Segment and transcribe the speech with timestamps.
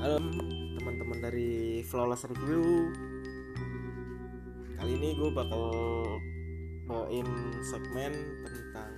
[0.00, 0.16] Halo
[0.80, 2.88] teman-teman dari Flawless Review
[4.80, 5.68] Kali ini gue bakal
[6.88, 7.28] bawain
[7.60, 8.08] segmen
[8.40, 8.88] tentang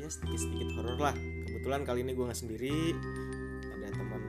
[0.00, 1.12] ya sedikit-sedikit horor lah
[1.44, 2.96] Kebetulan kali ini gue nggak sendiri
[3.68, 4.22] Ada teman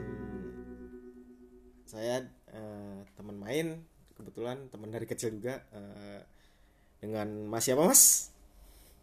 [1.88, 3.88] saya eh, teman main
[4.20, 6.28] Kebetulan teman dari kecil juga eh,
[7.00, 8.36] Dengan Mas siapa Mas?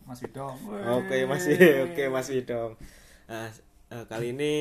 [0.05, 0.61] Mas Widong.
[1.01, 1.57] Oke masih
[1.89, 2.77] oke Mas Widong.
[3.25, 3.49] Nah,
[3.89, 4.53] eh, kali ini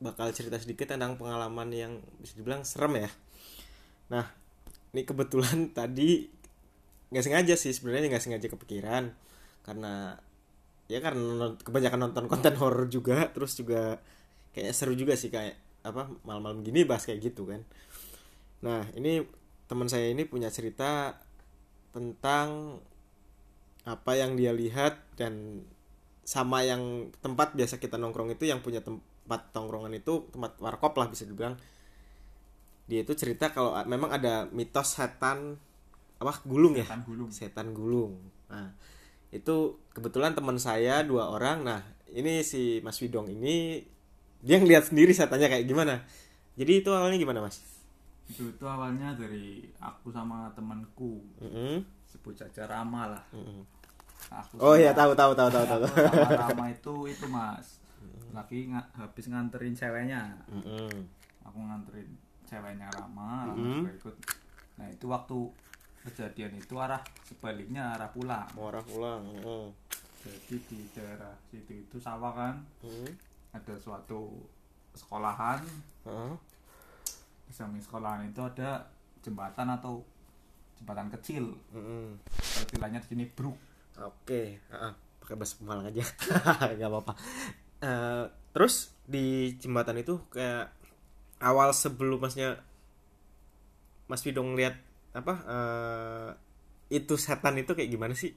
[0.00, 3.10] bakal cerita sedikit tentang pengalaman yang bisa dibilang serem ya.
[4.08, 4.26] Nah
[4.96, 6.26] ini kebetulan tadi
[7.12, 9.12] nggak sengaja sih sebenarnya nggak sengaja kepikiran
[9.66, 10.16] karena
[10.90, 13.98] ya karena kebanyakan nonton konten horor juga terus juga
[14.56, 15.54] kayaknya seru juga sih kayak
[15.86, 17.62] apa malam-malam gini bahas kayak gitu kan.
[18.64, 19.22] Nah ini
[19.70, 21.14] teman saya ini punya cerita
[21.94, 22.80] tentang
[23.86, 25.64] apa yang dia lihat dan
[26.26, 28.78] sama yang tempat biasa kita nongkrong itu yang punya
[29.30, 31.54] tempat tongkrongan itu tempat warkop lah bisa dibilang.
[32.90, 35.54] Dia itu cerita kalau a- memang ada mitos setan
[36.18, 36.82] apa gulung ya?
[36.82, 37.30] Setan gulung.
[37.30, 38.12] setan gulung.
[38.50, 38.74] Nah
[39.30, 41.62] itu kebetulan teman saya dua orang.
[41.62, 43.86] Nah ini si Mas Widong ini
[44.42, 46.02] dia ngeliat sendiri setannya kayak gimana.
[46.58, 47.62] Jadi itu awalnya gimana Mas?
[48.26, 51.22] Itu itu awalnya dari aku sama temanku.
[51.38, 53.24] Mm-mm, sebut saja Rama lah.
[53.30, 53.62] mm-mm.
[54.30, 55.82] Aku oh iya tahu tahu tahu tahu tahu.
[55.86, 57.79] aku sama Rama itu itu Mas.
[58.30, 60.22] Lagi nga- habis nganterin ceweknya.
[60.48, 60.94] Mm-mm.
[61.42, 62.08] Aku nganterin
[62.42, 63.74] ceweknya Rama, Rama Mm-mm.
[63.80, 64.16] juga ikut.
[64.76, 65.38] Nah, itu waktu
[66.02, 68.48] kejadian itu arah sebaliknya arah pulang.
[68.54, 69.68] mau arah pulang mm.
[70.20, 73.08] Jadi di daerah situ itu sawah kan Mm.
[73.50, 74.40] ada suatu
[74.92, 75.60] sekolahan
[76.02, 76.32] Heeh.
[77.42, 78.88] di samping sekolahan itu ada
[79.20, 80.00] jembatan atau
[80.74, 82.16] jembatan kecil Mm-mm.
[82.56, 83.58] istilahnya di sini bruk
[83.98, 86.00] Oke, heeh, pakai bahasa Pemalang aja,
[86.72, 87.12] nggak apa-apa.
[87.80, 90.68] Eh, terus di jembatan itu kayak
[91.40, 92.60] awal sebelum masnya
[94.10, 94.76] Mas Widong lihat
[95.16, 96.28] apa eh,
[96.98, 98.32] itu setan itu kayak gimana sih?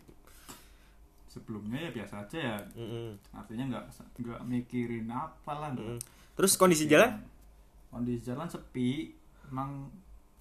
[1.28, 3.86] sebelumnya ya biasa aja ya Mm-mm, artinya nggak
[4.22, 5.98] nggak mikirin apa lah mm-mm.
[5.98, 6.06] nggak
[6.38, 7.10] Terus kondisi jalan?
[7.90, 9.14] kondisi jalan sepi
[9.50, 9.90] emang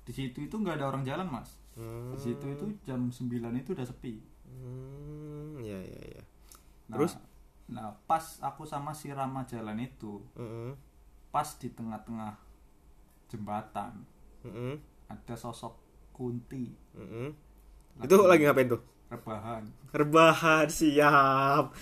[0.05, 3.73] di situ itu nggak ada orang jalan mas Hmm, di situ itu jam 9 itu
[3.73, 6.23] udah sepi hmm, ya ya ya.
[6.93, 7.17] nah, Terus?
[7.71, 10.75] Nah pas aku sama si Rama jalan itu Mm-mm,
[11.31, 12.34] pas di tengah-tengah
[13.31, 14.03] jembatan
[14.45, 14.77] mm-mm,
[15.09, 15.78] ada sosok
[16.12, 17.33] kunti mm-mm.
[18.00, 18.81] Itu lagi ngapain tuh?
[19.12, 21.77] rebahan Rebahan siap.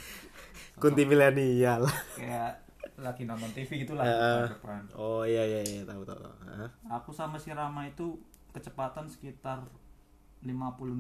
[0.75, 1.87] Kunti milenial.
[2.19, 2.59] kayak
[2.99, 4.51] lagi nonton TV gitu lah Heeh.
[4.51, 4.85] rebahan.
[4.99, 6.19] Oh iya iya iya tahu tahu.
[6.19, 6.67] tahu.
[6.91, 8.19] Aku sama si Rama itu
[8.51, 9.63] kecepatan sekitar
[10.43, 10.97] 50-60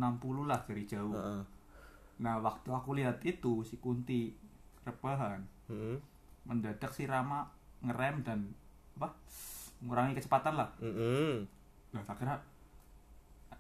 [0.46, 1.42] lah dari jauh Heeh.
[2.20, 4.36] nah waktu aku lihat itu si Kunti
[4.90, 5.96] rebahan Mm-mm.
[6.42, 7.46] mendadak si Rama
[7.80, 8.38] ngerem dan
[8.94, 9.14] apa
[9.78, 11.46] mengurangi kecepatan lah Mm-mm.
[11.90, 12.36] nah tak kira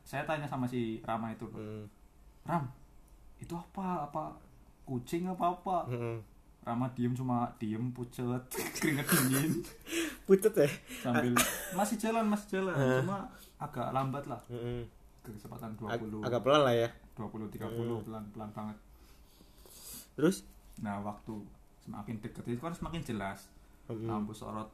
[0.02, 1.86] saya tanya sama si Rama itu Mm.
[2.42, 2.64] Ram
[3.36, 4.22] itu apa apa
[4.82, 6.18] kucing apa apa Mm-mm.
[6.60, 8.26] Rama diem cuma diem pucet
[8.76, 9.52] keringet dingin
[10.22, 10.68] Pucet ya.
[11.00, 11.32] sambil
[11.72, 13.24] masih jalan masih jalan cuma
[13.56, 14.84] agak lambat lah Mm-mm.
[15.22, 16.88] kecepatan Ag- 20 agak pelan lah ya.
[17.14, 18.76] 20 30 pelan pelan banget
[20.12, 20.44] Terus?
[20.80, 21.32] Nah waktu
[21.78, 23.48] semakin deket itu kan semakin jelas
[23.86, 24.04] Mm-mm.
[24.04, 24.68] lampu sorot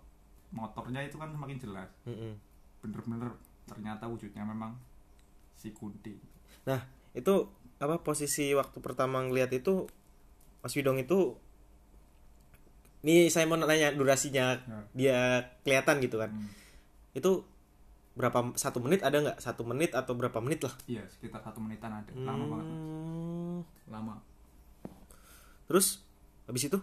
[0.49, 2.35] motornya itu kan semakin jelas Mm-mm.
[2.79, 3.31] bener-bener
[3.65, 4.75] ternyata wujudnya memang
[5.53, 6.15] si Kunti
[6.65, 7.47] Nah itu
[7.77, 9.87] apa posisi waktu pertama ngeliat itu
[10.61, 11.35] Mas Widong itu
[13.01, 14.79] nih saya mau nanya durasinya Ya.
[14.93, 15.19] dia
[15.63, 16.51] kelihatan gitu kan Hmm.
[17.13, 17.47] itu
[18.13, 21.93] berapa satu menit ada nggak satu menit atau berapa menit lah iya sekitar satu menitan
[21.93, 22.67] ada lama banget.
[22.67, 23.59] Hmm.
[23.87, 24.15] lama
[25.67, 26.03] terus
[26.47, 26.79] habis itu?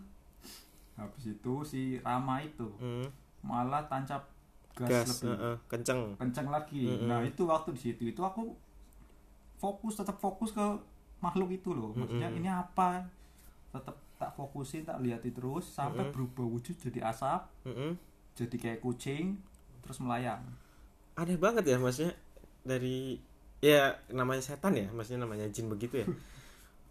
[0.94, 3.08] Habis itu si Rama itu hmm,
[3.42, 4.30] malah tancap
[4.78, 5.34] gas, gas lebih.
[5.34, 6.02] heeh, kenceng.
[6.22, 6.84] Kencang lagi.
[6.86, 7.08] Mm-mm.
[7.10, 8.54] nah itu waktu di situ itu aku
[9.58, 10.66] fokus tetap fokus ke
[11.20, 11.96] makhluk itu loh.
[11.96, 12.40] Maksudnya Mm-mm.
[12.44, 13.02] ini apa?
[13.74, 17.92] Tetap tak fokusin tak lihat terus sampai berubah wujud jadi asap Mm-mm.
[18.38, 19.36] jadi kayak kucing
[19.84, 20.40] terus melayang.
[21.20, 22.16] Aneh banget ya maksudnya
[22.64, 23.20] dari
[23.60, 26.08] ya namanya setan ya maksudnya namanya jin begitu ya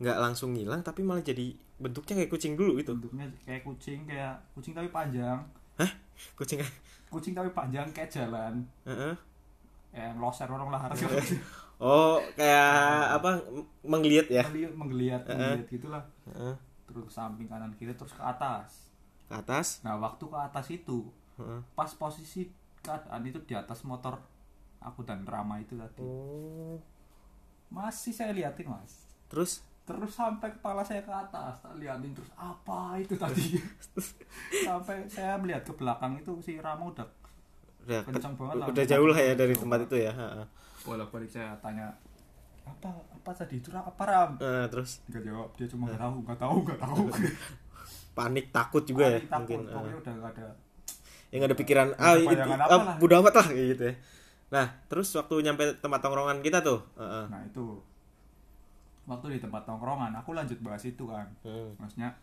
[0.02, 2.98] nggak langsung hilang tapi malah jadi bentuknya kayak kucing dulu gitu.
[2.98, 5.38] Bentuknya kayak kucing kayak kucing tapi panjang.
[6.34, 6.58] Kucing
[7.10, 8.66] kucing tapi panjang kayak jalan.
[8.82, 9.14] Heeh.
[9.92, 11.04] yang loser orang lah harus
[11.76, 13.44] oh kayak apa
[13.84, 14.40] menggeliat ya?
[14.48, 16.54] Menggeliat menggeliat, menggeliat gitulah Heeh.
[16.88, 18.88] terus ke samping kanan kiri terus ke atas.
[19.28, 19.84] Ke atas?
[19.84, 21.60] Nah waktu ke atas itu Heeh.
[21.76, 22.48] pas posisi
[22.80, 24.16] keadaan itu di atas motor
[24.80, 26.00] aku dan Rama itu tadi.
[26.00, 26.80] Oh.
[27.68, 29.12] Masih saya liatin mas.
[29.28, 33.58] Terus terus sampai kepala saya ke atas tak liatin terus apa itu tadi?
[34.62, 37.06] Sampai saya melihat ke belakang itu si Rama udah
[37.82, 38.66] udah Kencang banget lah.
[38.70, 40.46] udah jauh lah ya dari tempat itu ya heeh.
[40.82, 41.90] bolak-balik saya tanya
[42.62, 44.38] apa apa tadi itu apa ram?
[44.70, 45.02] Terus?
[45.10, 47.02] Nggak jawab dia cuma nggak tahu nggak tahu nggak tahu.
[48.12, 49.60] Panik takut juga ya Panik, takut.
[49.66, 50.46] mungkin udah nggak ada
[51.32, 53.94] yang ada pikiran Nggak ah itu ah, lah." bodo amat lah kayak gitu ya.
[54.52, 57.24] Nah terus waktu nyampe tempat tongkrongan kita tuh heeh.
[57.26, 57.82] nah itu
[59.04, 61.74] waktu di tempat tongkrongan aku lanjut bahas itu kan Hmm.
[61.76, 62.14] maksudnya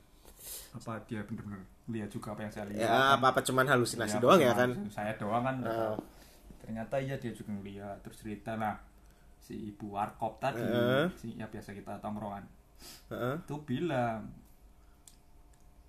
[0.72, 3.14] apa dia bener-bener lihat juga apa yang saya lihat ya kan.
[3.14, 5.96] apa apa cuman halusinasi Iya, doang ya kan saya doang kan Heeh.
[6.60, 8.80] ternyata iya dia juga ngeliat terus cerita lah
[9.38, 11.12] si ibu warkop tadi Heeh.
[11.14, 12.48] si ya biasa kita tongkrongan
[13.38, 14.24] itu bilang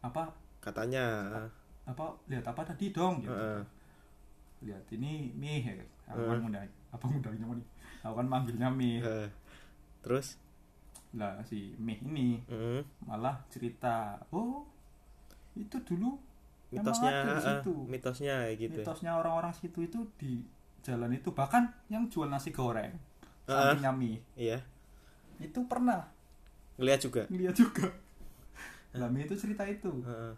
[0.00, 0.26] apa
[0.58, 1.04] katanya
[1.84, 3.30] apa lihat apa tadi dong gitu.
[3.30, 3.62] Heeh.
[4.60, 5.74] lihat ini mie ya.
[6.06, 7.66] aku kan undang apa undangnya nih
[8.02, 9.28] aku kan manggilnya mie Eh,
[10.02, 10.36] terus
[11.10, 14.62] lah si mie ini mm, malah cerita oh
[15.58, 16.14] itu dulu
[16.70, 17.74] mitosnya ada di situ.
[17.90, 18.84] mitosnya kayak gitu ya.
[18.86, 20.38] mitosnya orang-orang situ itu di
[20.80, 22.94] jalan itu bahkan yang jual nasi goreng
[23.44, 23.74] Heeh.
[23.74, 24.62] sampingnya mie iya
[25.42, 26.06] itu pernah
[26.78, 27.90] ngeliat juga ngeliat juga
[28.98, 30.32] lah mie itu cerita itu Heeh.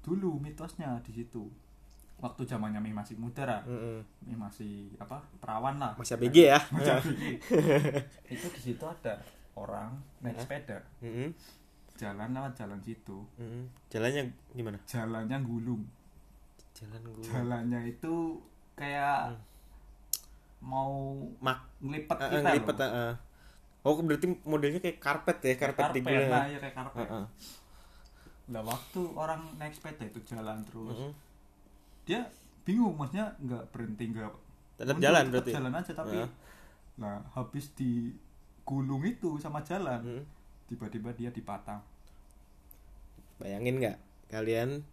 [0.00, 1.50] dulu mitosnya di situ
[2.22, 4.06] waktu zamannya mie masih muda lah Mm-mm.
[4.22, 7.22] mie masih apa perawan lah masih ABG ya Masih ABG.
[8.38, 9.18] itu di situ ada
[9.54, 10.78] orang naik sepeda
[11.92, 13.64] jalan lewat jalan situ Mm-mm.
[13.86, 15.82] jalannya gimana jalannya gulung
[16.72, 18.14] jalan gue jalannya itu
[18.72, 19.40] kayak Hmm.
[20.62, 20.92] mau
[21.38, 22.84] mak ngelipet eh, kita ngelipet loh.
[22.86, 23.14] eh, eh.
[23.80, 27.24] oh berarti modelnya kayak karpet ya karpet, karpet nah ya ya kayak karpet Heeh.
[28.48, 30.96] lah waktu orang naik sepeda itu jalan terus
[32.02, 32.20] dia
[32.60, 34.28] bingung maksudnya nggak berhenti nggak
[34.76, 36.28] tetap jalan berarti jalan aja tapi Heeh.
[36.96, 38.12] nah habis di
[38.70, 40.22] gulung itu sama jalan.
[40.22, 40.24] Mm.
[40.70, 41.82] tiba-tiba dia dipatang.
[43.42, 43.98] Bayangin nggak
[44.30, 44.86] kalian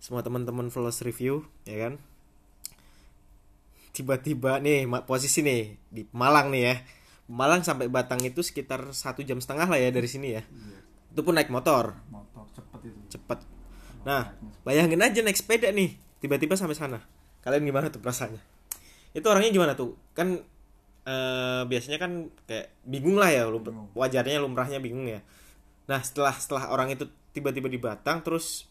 [0.00, 1.94] semua teman-teman followers review ya kan?
[3.92, 6.74] Tiba-tiba nih posisi nih di Malang nih ya.
[7.28, 10.40] Malang sampai Batang itu sekitar satu jam setengah lah ya dari sini ya.
[10.48, 10.80] Iya.
[11.12, 11.92] Itu pun naik motor.
[12.08, 13.20] Motor cepet itu.
[13.20, 13.44] Cepet.
[14.08, 14.32] Nah
[14.64, 15.92] bayangin aja naik sepeda nih
[16.24, 17.04] tiba-tiba sampai sana.
[17.44, 18.40] Kalian gimana tuh perasaannya?
[19.12, 19.92] Itu orangnya gimana tuh?
[20.16, 20.40] Kan
[21.08, 22.12] eh, biasanya kan
[22.44, 23.88] kayak bingung lah ya Bingung.
[23.92, 25.24] wajarnya lumrahnya bingung ya
[25.88, 28.68] nah setelah setelah orang itu tiba-tiba di Batang terus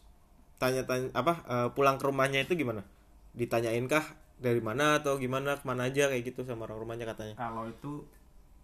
[0.56, 2.86] tanya-tanya apa eh, pulang ke rumahnya itu gimana
[3.34, 4.06] ditanyain kah
[4.38, 8.06] dari mana atau gimana ke mana aja kayak gitu sama orang rumahnya katanya kalau itu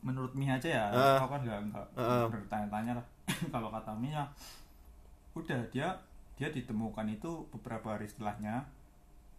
[0.00, 1.18] menurut Mie aja ya Ah.
[1.18, 2.30] aku kan nggak nggak Ah.
[2.30, 3.06] bertanya-tanya lah
[3.54, 4.22] kalau kata Mie ya
[5.34, 5.88] udah dia
[6.34, 8.62] dia ditemukan itu beberapa hari setelahnya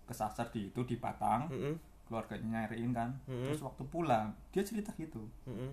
[0.05, 3.09] kesasar di itu di Batang Mm-mm, keluarganya nyariin kan.
[3.25, 3.49] Mm-mm.
[3.49, 5.21] terus waktu pulang dia cerita gitu.
[5.45, 5.69] Mm-mm.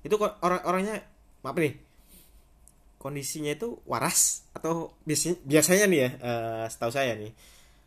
[0.00, 1.02] itu kok orang-orangnya
[1.42, 1.74] maaf nih
[2.96, 7.30] kondisinya itu waras atau biasanya biasanya nih ya eh, setahu saya nih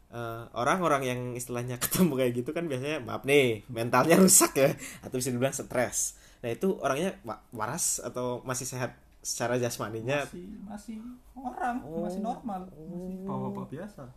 [0.10, 5.15] eh, orang-orang yang istilahnya ketemu kayak gitu kan biasanya maaf nih mentalnya rusak ya atau
[5.15, 6.15] bisa dibilang stres.
[6.39, 10.24] Nah itu orangnya wa- waras atau masih sehat secara jasmaninya?
[10.24, 10.95] Masih masih
[11.36, 12.07] orang Oh.
[12.07, 14.07] masih normal masih bawa-bawa biasa.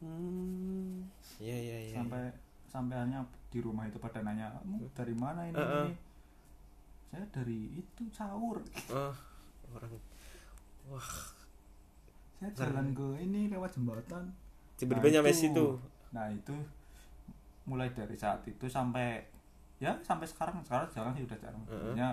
[0.00, 1.04] Hmm.
[1.36, 1.96] Iya iya iya.
[2.00, 5.84] Sampai sampai hanya di rumah itu pada nanya "Kamu dari mana ini, Heeh.
[5.86, 5.92] ini?"
[7.06, 9.14] saya dari itu sahur Oh,
[9.72, 9.94] orang
[12.36, 14.28] saya jalan ke ini lewat jembatan
[14.76, 15.40] tiba-tiba Nah, nyampe itu.
[15.40, 15.66] situ
[16.08, 16.54] nah itu
[17.64, 19.24] mulai dari saat itu sampai
[19.78, 21.74] ya sampai sekarang sekarang jalan sih udah jarang Heeh.
[21.92, 22.08] Maksudnya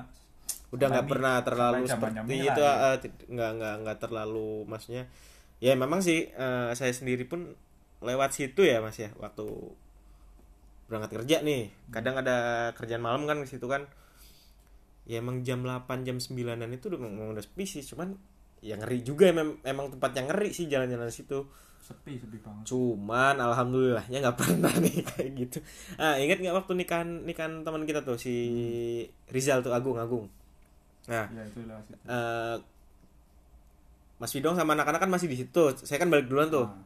[0.74, 2.98] udah nggak pernah terlalu seperti itu ya.
[2.98, 5.04] tid- nggak nggak nggak terlalu maksudnya
[5.60, 7.54] ya memang sih eh, saya sendiri pun
[8.02, 9.46] lewat situ ya mas ya waktu
[10.88, 11.72] berangkat kerja nih.
[11.90, 12.36] Kadang ada
[12.76, 13.86] kerjaan malam kan di situ kan.
[15.04, 18.16] Ya emang jam 8 jam 9an itu udah memang udah sepi sih cuman
[18.64, 21.44] ya ngeri juga emang, emang tempatnya ngeri sih jalan-jalan situ.
[21.84, 22.64] Sepi sepi banget.
[22.72, 25.58] Cuman alhamdulillahnya nggak pernah nih kayak gitu.
[26.00, 28.32] Ah ingat nggak waktu nikahan nikahan teman kita tuh si
[29.28, 30.32] Rizal tuh Agung Agung?
[31.12, 32.00] Nah ya itu lewat situ.
[32.08, 32.56] eh
[34.16, 35.64] Mas Widong sama anak-anak kan masih di situ.
[35.84, 36.64] Saya kan balik duluan tuh.
[36.64, 36.80] Nah,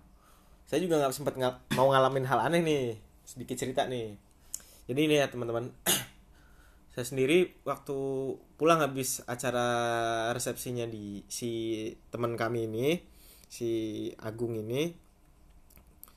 [0.65, 2.83] saya juga nggak sempat ngal- mau ngalamin hal aneh nih
[3.27, 4.15] sedikit cerita nih.
[4.87, 5.67] Jadi ini ya teman-teman
[6.95, 7.97] saya sendiri waktu
[8.55, 9.67] pulang habis acara
[10.31, 11.51] resepsinya di si
[12.09, 13.03] teman kami ini
[13.51, 13.69] si
[14.17, 14.95] Agung ini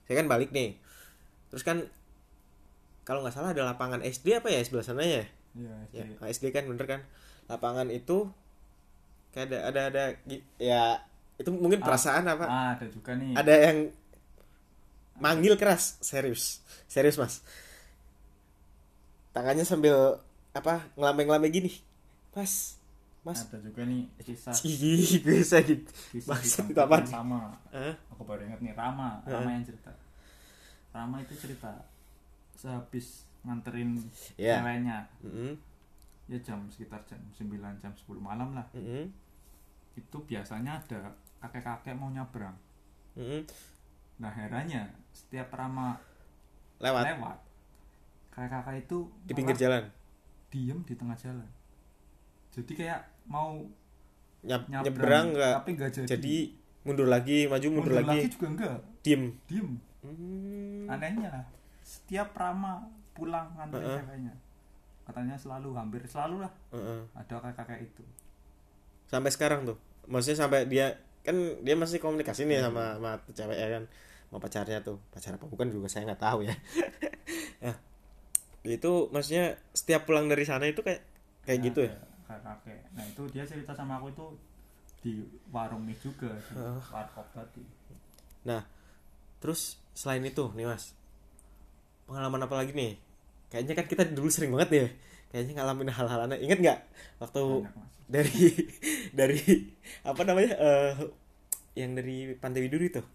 [0.07, 0.79] saya kan balik nih.
[1.51, 1.83] Terus kan
[3.03, 5.27] kalau nggak salah ada lapangan SD apa ya sebelah sana ya?
[5.59, 6.47] Iya ya SD.
[6.47, 7.01] SD kan bener kan?
[7.51, 8.31] Lapangan itu
[9.35, 10.05] kayak ada ada ada
[10.59, 10.99] ya
[11.39, 12.47] itu mungkin Ah, perasaan apa?
[12.47, 13.35] ah, ada juga nih.
[13.35, 13.79] Ada yang
[15.21, 17.45] manggil keras serius serius mas
[19.31, 20.19] tangannya sambil
[20.51, 21.71] apa ngelambe-ngelambe gini
[22.35, 22.81] mas
[23.21, 27.95] mas ada juga nih kisah Ih, bisa gitu kisah di yang sama Hah?
[28.11, 29.35] aku baru ingat nih Rama Heeh.
[29.37, 29.93] Rama yang cerita
[30.91, 31.71] Rama itu cerita
[32.57, 33.97] sehabis nganterin
[34.37, 34.61] Iya.
[34.61, 35.53] ceweknya Mm-mm.
[36.29, 37.49] ya jam sekitar jam 9
[37.79, 39.09] jam 10 malam lah Mm-mm.
[39.95, 42.57] itu biasanya ada kakek-kakek mau nyabrang
[43.17, 43.45] Mm-mm.
[44.19, 45.99] nah herannya setiap rama
[46.79, 47.05] lewat.
[47.15, 47.39] lewat
[48.31, 49.83] kakek-kakek itu di pinggir jalan.
[50.51, 51.47] diem di tengah jalan.
[52.51, 53.63] Jadi kayak mau
[54.43, 56.37] Nyab- nyabrang nyebrang nggak tapi nggak jadi, jadi
[56.81, 59.23] mundur lagi maju mundur, mundur lagi, lagi juga enggak diem.
[59.47, 59.69] Diem.
[60.01, 60.89] Hmm.
[60.89, 61.45] anehnya
[61.85, 62.81] setiap rama
[63.13, 63.99] pulang nganterin Heeh.
[64.01, 64.35] ceweknya
[65.05, 67.01] katanya selalu hampir selalu lah Heeh.
[67.13, 68.03] ada kakek-kakek itu.
[69.11, 69.77] Sampai sekarang tuh.
[70.09, 73.85] Maksudnya sampai dia kan dia masih komunikasi nih sama sama cewek ya kan
[74.31, 74.99] sama pacarnya tuh.
[75.11, 76.55] Pacar apa bukan juga saya nggak tahu ya.
[77.67, 77.77] Nah,
[78.77, 81.03] itu maksudnya setiap pulang dari sana itu kayak
[81.45, 81.93] kayak Nah, gitu ya?
[82.31, 84.27] ada kakek nah itu dia cerita sama aku itu
[85.03, 85.13] di
[85.51, 86.79] warung mie juga di Heeh.
[86.95, 87.65] warkop tadi.
[88.47, 88.63] Nah
[89.43, 90.95] terus selain itu nih mas
[92.07, 92.93] pengalaman apa lagi nih?
[93.51, 94.87] Kayaknya kan kita dulu sering banget ya
[95.31, 96.39] kayaknya ngalamin hal-hal aneh.
[96.39, 96.79] Inget nggak
[97.19, 97.75] waktu banyak
[98.11, 98.39] dari
[99.19, 99.41] dari
[100.07, 100.91] apa namanya eh,
[101.79, 103.07] yang dari Pantai Widuri tuh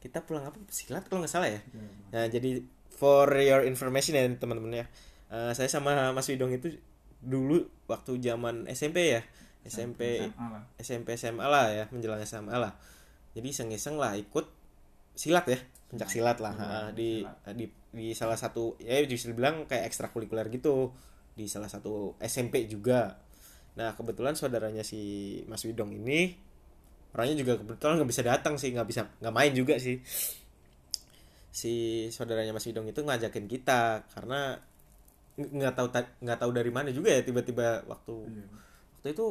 [0.00, 0.56] kita pulang apa?
[0.72, 1.60] Silat kalau nggak salah ya?
[1.60, 4.86] Ya, nah jadi for your information ya teman-teman ya.
[5.30, 6.74] Eh, saya sama Mas Widong itu
[7.20, 9.22] dulu waktu zaman SMP ya.
[9.60, 10.62] SMP SMA lah.
[10.80, 12.72] SMP SMA lah ya menjelang SMA lah.
[13.36, 14.48] Jadi iseng-iseng lah ikut
[15.14, 15.60] silat ya
[15.92, 16.56] pencak silat lah.
[16.56, 17.54] Silat, ha, di, silat.
[17.54, 20.96] di di salah satu ya bisa dibilang kayak ekstrakurikuler gitu.
[21.36, 23.20] Di salah satu SMP juga.
[23.76, 26.49] Nah kebetulan saudaranya si Mas Widong ini
[27.10, 29.98] orangnya juga kebetulan nggak bisa datang sih nggak bisa nggak main juga sih.
[31.50, 31.72] Si
[32.14, 34.54] saudaranya Mas Widong itu ngajakin kita karena
[35.38, 38.46] ng- nggak tahu ta- nggak tahu dari mana juga ya tiba-tiba waktu Iya,
[38.98, 39.24] waktu itu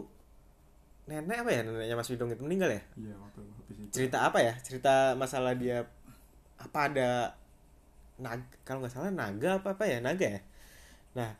[1.10, 2.82] nenek apa ya neneknya Mas Widong itu meninggal ya?
[3.00, 3.92] Iya waktu habis itu.
[3.96, 4.54] cerita apa ya?
[4.62, 5.88] Cerita masalah dia
[6.60, 7.10] apa ada
[8.20, 10.42] naga kalau nggak salah naga apa apa ya naga ya?
[11.16, 11.32] Nah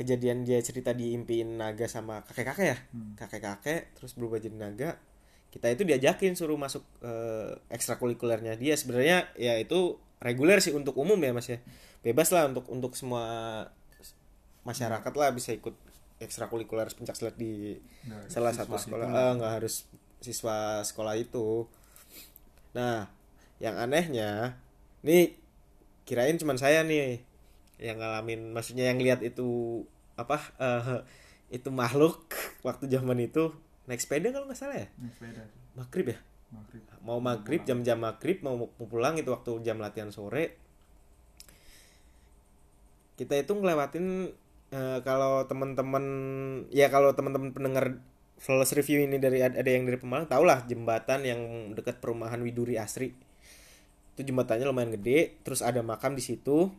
[0.00, 2.78] kejadian dia cerita diimpiin naga sama kakek kakek ya?
[2.96, 3.12] Hmm.
[3.20, 4.96] kakek kakek terus berubah jadi naga
[5.50, 8.74] kita itu diajakin suruh masuk eh, ekstrakurikulernya dia.
[8.78, 11.58] Sebenarnya ya itu reguler sih untuk umum ya mas ya.
[12.00, 13.66] Bebas lah untuk untuk semua
[14.62, 15.72] masyarakat lah bisa ikut
[16.20, 19.08] ekstrakurikuler pencak silat di Nggak, salah satu sekolah.
[19.08, 19.74] itu eh, nggak harus
[20.20, 21.64] siswa sekolah itu.
[22.76, 23.08] Nah
[23.58, 24.56] yang anehnya
[25.02, 25.36] nih
[26.04, 27.20] kirain cuman saya nih
[27.80, 29.82] yang ngalamin maksudnya yang lihat itu
[30.16, 31.00] apa eh,
[31.50, 32.28] itu makhluk
[32.66, 33.50] waktu zaman itu
[33.90, 34.88] naik sepeda kalau nggak salah ya?
[35.02, 35.42] Naik sepeda.
[35.74, 36.18] Maghrib ya?
[36.54, 36.82] Maghrib.
[37.02, 40.54] Mau maghrib jam-jam maghrib mau pulang itu waktu jam latihan sore.
[43.18, 44.06] Kita itu ngelewatin
[44.70, 46.04] eh, kalau teman-teman
[46.70, 47.98] ya kalau teman-teman pendengar
[48.40, 51.40] flawless review ini dari ada yang dari Pemalang tau lah jembatan yang
[51.74, 53.10] dekat perumahan Widuri Asri.
[54.14, 56.70] Itu jembatannya lumayan gede terus ada makam di situ.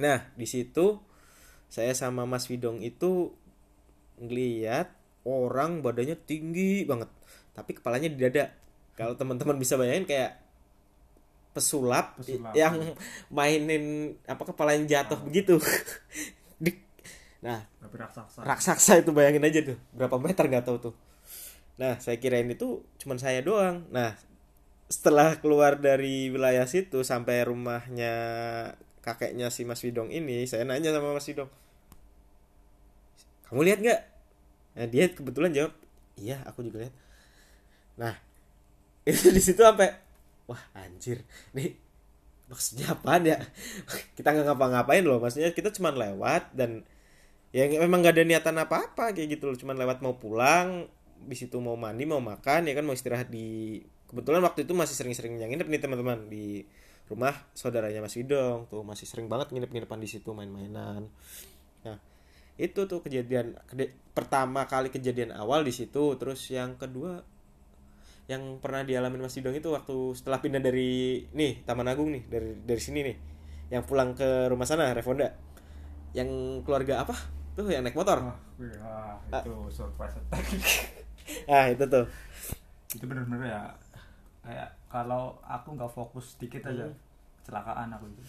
[0.00, 0.98] Nah di situ
[1.68, 3.36] saya sama Mas Widong itu
[4.16, 7.10] ngeliat orang badannya tinggi banget.
[7.52, 8.54] Tapi kepalanya di dada.
[8.94, 10.38] Kalau teman-teman bisa bayangin kayak
[11.52, 12.52] pesulap, Pesulap.
[12.54, 12.94] yang
[13.32, 15.58] mainin apa kepalanya jatuh begitu.
[16.64, 16.78] Dik.
[17.44, 18.40] nah tapi raksasa.
[18.44, 19.78] raksasa itu bayangin aja tuh.
[19.92, 20.94] Berapa meter nggak tahu tuh.
[21.76, 23.84] Nah saya kirain itu cuman saya doang.
[23.92, 24.16] Nah
[24.86, 28.14] setelah keluar dari wilayah situ sampai rumahnya
[29.02, 31.50] kakeknya si Mas Widong ini saya nanya sama Mas Widong
[33.50, 34.00] kamu lihat nggak
[34.76, 35.72] nah dia kebetulan jawab
[36.20, 36.94] iya aku juga lihat.
[37.96, 38.14] Nah
[39.08, 39.90] itu di situ sampai
[40.46, 41.24] wah anjir
[41.56, 41.74] nih
[42.46, 43.40] maksudnya apaan ya?
[44.16, 46.86] Kita nggak ngapa-ngapain loh maksudnya kita cuma lewat dan
[47.54, 50.84] ya memang gak ada niatan apa-apa kayak gitu loh cuman lewat mau pulang
[51.16, 53.80] di situ mau mandi mau makan ya kan mau istirahat di
[54.12, 56.68] kebetulan waktu itu masih sering-sering nginep nih teman-teman di
[57.06, 61.06] rumah saudaranya Mas Widong tuh masih sering banget nginep-nginepan di situ main-mainan.
[61.86, 61.96] Nah
[62.56, 67.20] itu tuh kejadian kede- pertama kali kejadian awal di situ terus yang kedua
[68.26, 72.58] yang pernah dialami Mas Widong itu waktu setelah pindah dari nih Taman Agung nih dari
[72.58, 73.16] dari sini nih
[73.70, 75.30] yang pulang ke rumah sana Refonda.
[76.16, 77.14] Yang keluarga apa?
[77.54, 78.18] Tuh yang naik motor.
[78.58, 80.16] Wih, wah itu surprise.
[80.16, 80.46] Attack
[81.54, 82.06] ah itu tuh.
[82.94, 83.62] Itu bener-bener ya
[84.46, 86.94] kayak kalau aku nggak fokus dikit aja Hmm.
[87.42, 88.22] kecelakaan aku itu.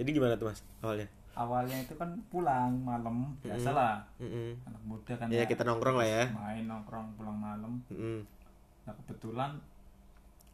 [0.00, 4.04] Jadi gimana tuh mas awalnya awalnya itu kan pulang malam biasalah.
[4.20, 4.52] Mm-mm.
[4.68, 5.48] anak muda kan ya.
[5.48, 6.24] kita nongkrong lah ya.
[6.28, 7.80] Main nongkrong pulang malam.
[7.88, 8.24] Mm-mm.
[8.82, 9.56] nah kebetulan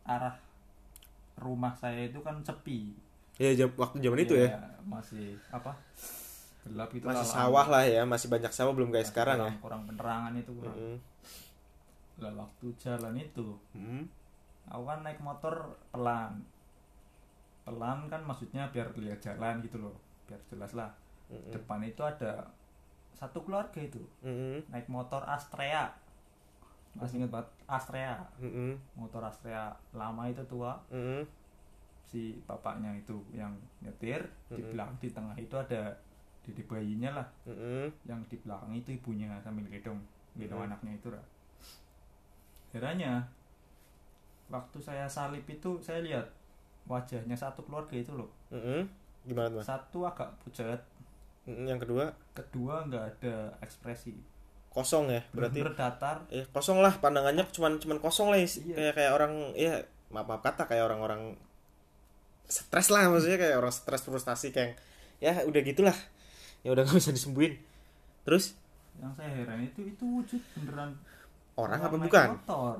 [0.04, 0.36] arah
[1.40, 2.94] rumah saya itu kan sepi.
[3.38, 4.50] Ya jam, waktu zaman itu ya.
[4.50, 5.72] Iya, masih apa
[6.68, 9.48] gelap itu masih lah, sawah lah ya masih banyak sawah belum kayak sekarang ya.
[9.48, 10.76] kurang, kurang penerangan itu kurang.
[10.76, 10.96] Mm-mm.
[12.18, 14.04] lah waktu jalan itu Mm.
[14.68, 15.54] aku kan naik motor
[15.90, 16.44] pelan.
[17.64, 20.92] Pelan kan maksudnya biar lihat jalan gitu loh biar jelas lah
[21.28, 21.50] Mm-mm.
[21.50, 22.44] depan itu ada
[23.12, 24.68] satu keluarga itu Mm-mm.
[24.68, 25.88] naik motor Astrea
[26.94, 28.76] masih inget banget Astrea Mm-mm.
[28.94, 31.24] motor Astrea lama itu tua Mm-mm.
[32.04, 34.72] si bapaknya itu yang nyetir di Mm-mm.
[34.72, 35.92] belakang di tengah itu ada
[36.44, 37.88] dede bayinya lah Mm-mm.
[38.04, 40.00] yang di belakang itu ibunya sambil gendong
[40.36, 40.68] gendong Mm.
[40.70, 41.24] anaknya itu lah
[42.70, 43.24] herannya
[44.48, 46.24] waktu saya salib itu saya lihat
[46.88, 48.88] wajahnya satu keluarga itu loh Mm-mm.
[49.24, 50.80] Gimana tuh satu agak pucat.
[51.44, 52.04] Yang kedua?
[52.32, 54.12] Kedua nggak ada ekspresi.
[54.68, 55.58] Kosong ya berarti?
[55.58, 56.22] bener datar.
[56.28, 58.76] Ya kosong lah pandangannya cuman cuman kosong lah is- Iya.
[58.76, 61.34] kayak kayak orang ya maaf maaf kata kayak orang-orang
[62.44, 64.76] stres lah maksudnya kayak orang stres frustasi kayak
[65.18, 65.96] ya udah gitulah.
[66.60, 67.56] Ya udah nggak bisa disembuhin.
[68.22, 68.54] Terus?
[68.98, 70.90] Yang saya heran itu itu wujud beneran
[71.54, 72.28] orang apa bukan?
[72.36, 72.76] motor.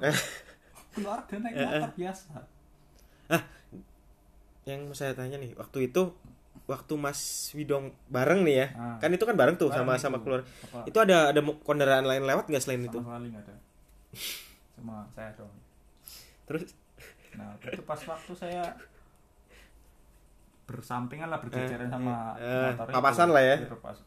[0.88, 1.66] Keluarga naik Eh, eh.
[1.78, 2.30] motor biasa
[4.70, 6.12] yang mau saya tanya nih waktu itu
[6.64, 7.20] waktu Mas
[7.52, 8.96] Widong bareng nih ya Ah.
[8.98, 10.02] kan itu kan bareng tuh Bareng sama itu.
[10.02, 10.84] sama keluar Apa?
[10.84, 13.54] itu ada ada kendaraan lain lewat nggak selain sama itu sekali nggak ada
[14.76, 15.52] cuma saya dong
[16.44, 16.62] terus
[17.30, 18.62] nah itu pas waktu saya
[20.64, 23.34] bersampingan lah berjajaran Eh, sama eh, motor papasan itu.
[23.34, 23.56] lah ya.
[23.78, 24.04] Pas-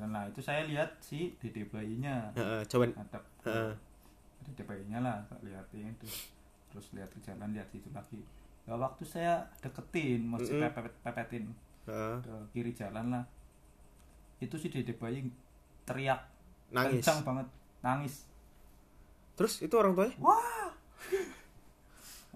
[0.00, 3.72] nah itu saya lihat si dede bayinya Heeh, coba ngadep Heeh.
[4.44, 6.30] dede bayinya lah tak liatin terus
[6.68, 8.20] terus lihat ke jalan lihat situ lagi
[8.68, 10.68] nah, waktu saya deketin mesti Mm-mm.
[10.70, 11.44] pepet pepetin
[11.82, 11.96] ke
[12.52, 13.24] kiri jalan lah
[14.38, 15.24] itu si dede bayi
[15.82, 16.20] teriak
[16.68, 17.00] nangis.
[17.00, 17.46] kencang banget
[17.80, 18.28] nangis.
[19.34, 20.14] Terus itu orang tuanya?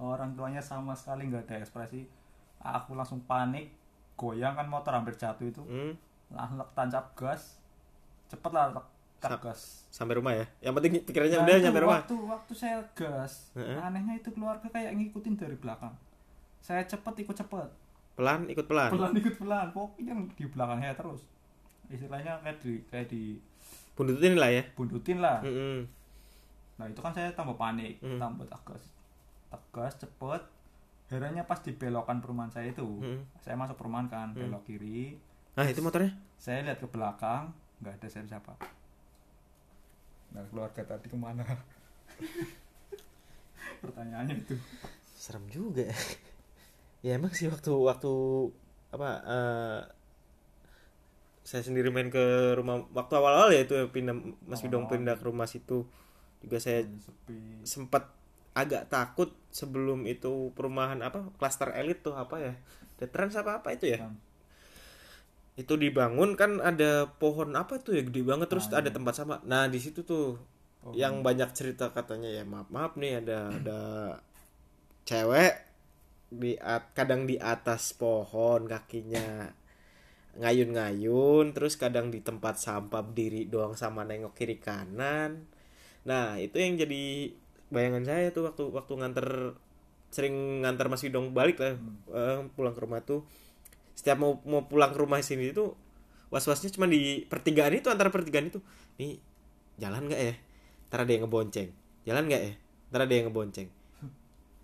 [0.01, 2.09] Orang tuanya sama sekali nggak ada ekspresi.
[2.59, 3.71] Aku langsung panik
[4.15, 5.62] goyang kan motor hampir jatuh itu.
[5.62, 5.95] Hmm,
[6.29, 7.59] langsung tancap gas
[8.27, 8.73] cepet lah
[9.39, 9.87] gas.
[9.87, 10.47] sampai rumah ya?
[10.61, 11.99] Yang penting pikirannya Nah, udah nyampe rumah?
[12.03, 13.79] waktu waktu saya gas Heeh.
[13.79, 15.95] anehnya itu keluarga kayak ngikutin dari belakang
[16.62, 17.69] saya cepet ikut cepet
[18.14, 21.20] pelan ikut pelan pelan ikut pelan pokoknya di belakang saya terus
[21.88, 23.22] istilahnya kayak di kayak di
[23.92, 25.85] buntutin lah ya buntutin lah Mm-mm.
[26.72, 28.16] Nah itu kan saya tambah panik, Hmm.
[28.16, 28.81] tambah tegas,
[29.46, 30.40] tegas cepet.
[31.07, 33.22] Herannya pas di belokan perumahan saya itu, Hmm.
[33.38, 34.40] saya masuk perumahan kan, Hmm.
[34.40, 35.14] belok kiri.
[35.53, 38.51] nah itu motornya Saya lihat ke belakang, nggak ada siapa-siapa.
[40.33, 41.44] Nah keluarga tadi ke mana?
[43.79, 44.57] Pertanyaannya itu.
[45.12, 45.87] serem juga
[47.03, 47.15] ya.
[47.15, 48.12] emang sih waktu waktu
[48.91, 49.81] apa eh,
[51.43, 52.23] saya sendiri main ke
[52.55, 54.15] rumah waktu awal-awal ya itu pindah
[54.47, 54.87] Mas Awal-awal.
[54.88, 55.83] pindah ke rumah situ
[56.38, 57.62] juga saya Sepi.
[57.62, 58.07] sempat
[58.53, 62.53] agak takut sebelum itu perumahan apa klaster elit tuh apa ya
[63.01, 64.07] The Trans apa apa itu ya
[65.53, 68.95] itu dibangun kan ada pohon apa tuh ya gede banget terus Ah, ada iya.
[68.95, 70.38] tempat sama nah di situ tuh
[70.81, 70.95] pohon.
[70.95, 73.81] yang banyak cerita katanya ya maaf maaf nih ada ada
[75.05, 75.53] cewek
[76.33, 79.53] di at- kadang di atas pohon kakinya
[80.40, 85.45] ngayun-ngayun terus kadang di tempat sampah berdiri doang sama nengok kiri kanan.
[86.09, 87.37] Nah itu yang jadi
[87.68, 89.29] bayangan saya tuh waktu waktu nganter
[90.12, 91.77] sering nganter Mas Widong balik lah
[92.16, 93.29] eh, pulang ke rumah tuh.
[93.92, 95.77] Setiap mau mau pulang ke rumah sini itu
[96.33, 98.64] was-wasnya cuma di pertigaan itu antara pertigaan itu
[98.97, 99.21] nih
[99.77, 100.35] jalan nggak ya?
[100.88, 101.68] Ntar ada yang ngebonceng.
[102.09, 102.53] Jalan nggak ya?
[102.88, 103.82] Ntar ada yang ngebonceng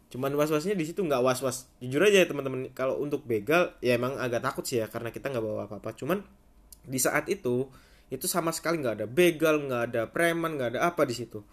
[0.08, 1.68] cuman was-wasnya di situ nggak was-was.
[1.84, 5.28] Jujur aja ya teman-teman kalau untuk begal ya emang agak takut sih ya karena kita
[5.28, 5.92] nggak bawa apa-apa.
[5.96, 6.24] Cuman
[6.88, 7.68] di saat itu
[8.08, 11.44] itu sama sekali nggak ada begal nggak ada preman nggak ada apa di situ.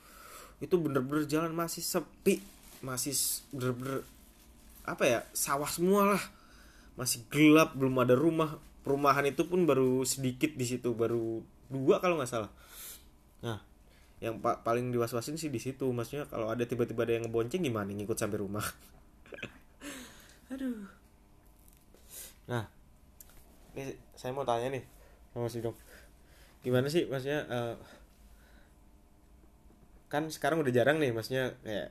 [0.64, 2.40] Itu bener-bener jalan masih sepi
[2.80, 3.12] masih
[3.52, 4.08] bener-bener
[4.88, 6.24] apa ya sawah semua lah.
[6.96, 8.56] Masih gelap belum ada rumah.
[8.88, 12.52] Perumahan itu pun baru sedikit di situ baru dua kalau nggak salah.
[13.44, 13.75] Nah
[14.24, 17.90] yang pa- paling diwaswasin sih di situ maksudnya kalau ada tiba-tiba ada yang ngebonceng gimana
[17.92, 18.66] ngikut sampai rumah
[20.54, 20.88] aduh
[22.48, 22.66] nah
[23.76, 24.84] ini saya mau tanya nih
[25.36, 25.76] sama si dong
[26.66, 27.76] gimana sih maksudnya eh,
[30.12, 31.90] kan sekarang udah jarang nih maksudnya kayak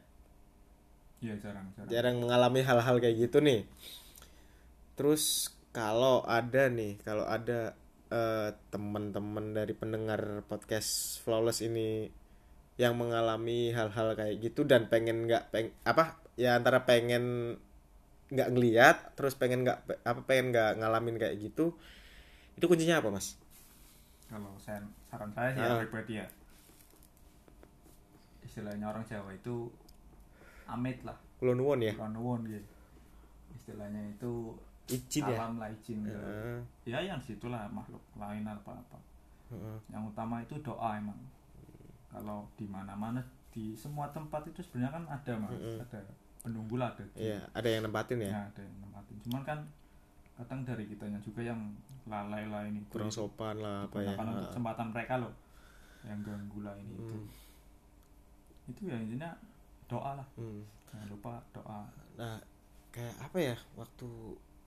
[1.24, 1.88] Iya jarang jarang.
[1.92, 3.60] jarang mengalami hal-hal kayak gitu nih.
[4.94, 7.74] Terus kalau ada nih, kalau ada
[8.14, 12.06] eh, teman-teman dari pendengar podcast Flawless ini
[12.78, 17.54] yang mengalami hal-hal kayak gitu dan pengen nggak peng apa ya antara pengen
[18.34, 21.78] nggak ngeliat terus pengen nggak apa pengen nggak ngalamin kayak gitu
[22.54, 23.34] itu kuncinya apa mas?
[24.30, 26.26] Kalau saya saran saya sih ya pribadi ya.
[28.46, 29.70] Istilahnya orang Jawa itu
[30.70, 31.18] amit lah.
[31.42, 32.70] Kulon nuwun ya, Kalau nuwun gitu.
[33.58, 34.54] Istilahnya itu
[34.86, 35.36] izin ya.
[35.38, 36.14] alam lah izin gitu.
[36.14, 38.98] Heeh, Ya yang situlah makhluk lain apa apa.
[39.48, 39.78] heeh.
[39.88, 41.16] Yang utama itu doa emang.
[42.08, 45.78] Kalau di mana-mana di semua tempat itu sebenarnya kan ada mas, Mm-mm.
[45.80, 46.00] ada
[46.40, 47.04] penunggu lah ada.
[47.14, 48.28] Iya, ada yang nempatin ya.
[48.28, 49.16] Ya, ada yang nempatin.
[49.24, 49.58] cuman kan
[50.34, 51.60] kadang dari kitanya juga yang
[52.04, 55.32] lalai lah ini kurang sopan lah apa ya untuk kesempatan mereka loh
[56.02, 57.30] yang ganggu lah ini itu Hmm.
[58.66, 59.30] itu ya intinya
[59.86, 60.60] doa lah Hmm.
[60.84, 61.80] jangan lupa doa
[62.16, 62.36] nah
[62.90, 64.08] kayak apa ya waktu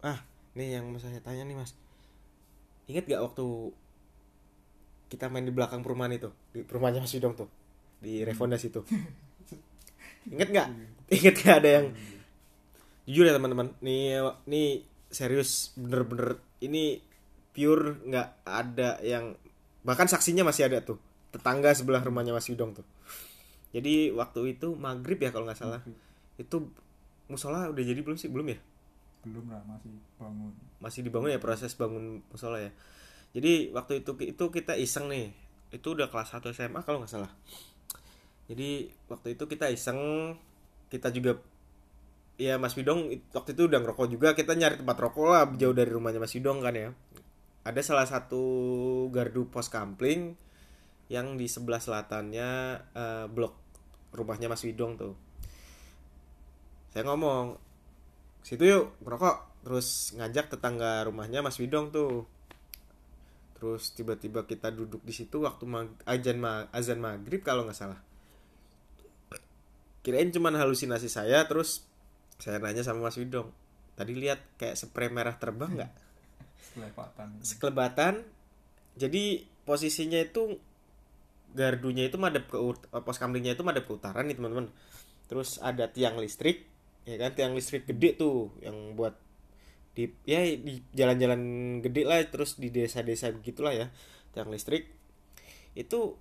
[0.06, 0.20] ah
[0.58, 1.74] nih yang mau saya tanya nih mas.
[2.88, 3.46] Ingat gak waktu
[5.08, 6.30] kita main di belakang perumahan itu?
[6.52, 7.50] Di perumahannya Mas Widong tuh?
[8.00, 8.84] Di Refondas itu
[10.34, 10.68] ingat nggak?
[11.08, 11.86] Ingat gak ada yang
[13.08, 17.00] jujur ya teman-teman nih nih serius bener-bener ini
[17.56, 19.40] pure nggak ada yang
[19.88, 21.00] bahkan saksinya masih ada tuh
[21.32, 22.86] tetangga sebelah rumahnya Mas Widong tuh.
[23.72, 25.82] Jadi waktu itu maghrib ya kalau nggak salah.
[26.36, 26.72] Itu
[27.32, 28.28] musola udah jadi belum sih?
[28.28, 28.60] Belum ya
[29.26, 30.54] belum lah masih bangun.
[30.82, 32.72] Masih dibangun ya proses bangun musola ya.
[33.34, 35.34] Jadi waktu itu itu kita iseng nih.
[35.74, 37.32] Itu udah kelas 1 SMA kalau nggak salah.
[38.48, 40.00] Jadi waktu itu kita iseng
[40.88, 41.36] kita juga
[42.40, 45.92] ya Mas Widong waktu itu udah ngerokok juga kita nyari tempat rokok lah jauh dari
[45.92, 46.90] rumahnya Mas Widong kan ya.
[47.68, 48.44] Ada salah satu
[49.12, 50.40] gardu pos kampling
[51.12, 52.50] yang di sebelah selatannya
[52.96, 53.54] eh, blok
[54.16, 55.14] rumahnya Mas Widong tuh.
[56.96, 57.67] Saya ngomong
[58.48, 59.38] situ yuk ngerokok.
[59.68, 62.24] Terus ngajak tetangga rumahnya Mas Widong tuh.
[63.60, 68.00] Terus tiba-tiba kita duduk di situ waktu mag- azan ma- azan maghrib kalau nggak salah.
[70.06, 71.84] Kirain cuman halusinasi saya terus
[72.40, 73.52] saya nanya sama Mas Widong
[73.98, 75.92] tadi lihat kayak spray merah terbang nggak?
[76.78, 78.14] Selepatan sekelebatan
[78.94, 80.62] jadi posisinya itu
[81.58, 84.70] gardunya itu madep ke eh, pos kamlingnya itu madep ke utara nih teman-teman.
[85.28, 86.77] Terus ada tiang listrik
[87.08, 89.16] ya kan tiang listrik gede tuh yang buat
[89.96, 91.42] di ya di jalan-jalan
[91.82, 93.88] gede lah terus di desa-desa begitulah ya
[94.36, 94.92] tiang listrik.
[95.72, 96.20] Itu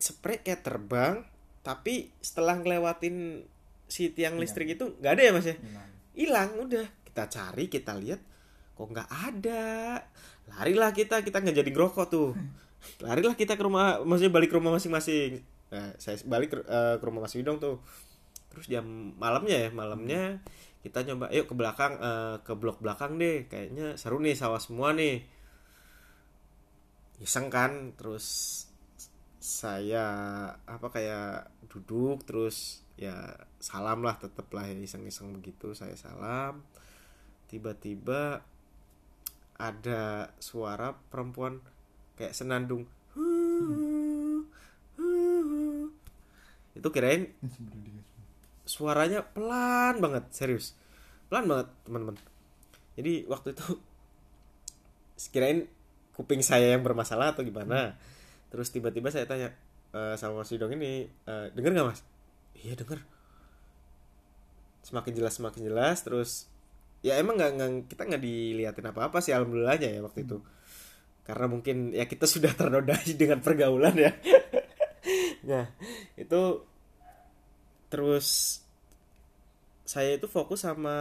[0.00, 1.28] spray kayak terbang
[1.60, 3.44] tapi setelah ngelewatin
[3.84, 4.42] si tiang Iya.
[4.42, 5.56] listrik itu nggak ada ya mas ya?
[5.60, 6.86] Hilang hilang udah.
[7.04, 8.20] Kita cari kita lihat
[8.72, 9.62] kok nggak ada?
[10.48, 12.32] Larilah kita kita nggak jadi ngerokok tuh.
[13.04, 15.44] Larilah kita ke rumah maksudnya balik ke rumah masing-masing.
[15.70, 17.78] Nah saya balik ke, eh, ke rumah Mas Widong tuh
[18.50, 20.42] terus jam malamnya ya malamnya
[20.80, 23.44] kita nyoba yuk ke belakang eh, ke blok belakang deh.
[23.48, 25.20] Kayaknya seru nih sawah semua nih.
[27.20, 27.92] Iseng kan?
[28.00, 28.26] Terus
[29.40, 30.04] saya
[30.68, 33.16] apa kayak duduk terus ya
[33.56, 36.64] salam lah tetep lah ya iseng-iseng begitu saya salam.
[37.52, 38.40] Tiba-tiba
[39.60, 41.60] ada suara perempuan
[42.16, 42.88] kayak senandung.
[46.72, 47.28] Itu kirain
[48.70, 50.78] suaranya pelan banget serius.
[51.26, 52.16] Pelan banget teman-teman.
[52.94, 53.66] Jadi waktu itu
[55.34, 55.66] kirain
[56.14, 57.96] kuping saya yang bermasalah atau gimana
[58.50, 59.48] terus tiba-tiba saya tanya
[59.94, 62.00] "Eh, sama Mas Widong ini "Eh, denger nggak mas?
[62.60, 63.00] Iya denger.
[64.86, 66.30] Semakin jelas semakin jelas terus
[67.00, 70.38] ya emang nggak nggak- kita nggak diliatin apa apa sih alhamdulillahnya ya waktu itu.
[71.24, 74.12] Karena mungkin ya kita sudah ternodai dengan pergaulan ya.
[75.46, 75.64] Nah
[76.18, 76.40] itu
[77.90, 78.60] terus
[79.84, 80.96] saya itu fokus sama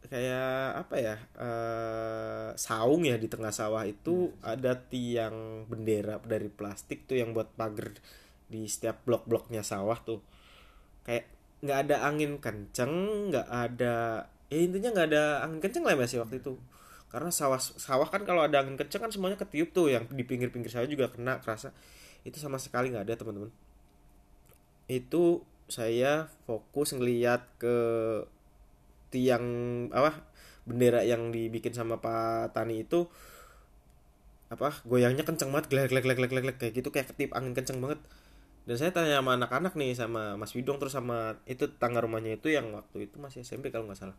[0.00, 7.04] kayak apa ya eh, saung ya di tengah sawah itu ada tiang bendera dari plastik
[7.08, 7.96] tuh yang buat pagar
[8.50, 10.20] di setiap blok-bloknya sawah tuh.
[11.06, 11.30] Kayak
[11.62, 12.92] nggak ada angin kenceng
[13.30, 16.52] nggak ada ya intinya nggak ada angin kenceng lah ya Mas, ya waktu itu.
[17.10, 20.70] Karena sawah sawah kan kalau ada angin kenceng kan semuanya ketiup tuh yang di pinggir-pinggir
[20.72, 21.70] sawah juga kena kerasa.
[22.26, 23.50] Itu sama sekali nggak ada teman-teman.
[24.90, 27.76] Itu saya fokus ngeliat ke
[29.14, 29.46] tiang
[29.90, 30.26] apa
[30.66, 33.10] bendera yang dibikin sama Pak Tani itu
[34.50, 37.78] apa goyangnya kenceng banget glek glek glek glek glek kayak gitu kayak ketip angin kenceng
[37.78, 38.02] banget.
[38.66, 42.52] Dan saya tanya sama anak-anak nih sama Mas Widong terus sama itu tetangga rumahnya itu
[42.52, 44.18] yang waktu itu masih SMP kalau nggak salah.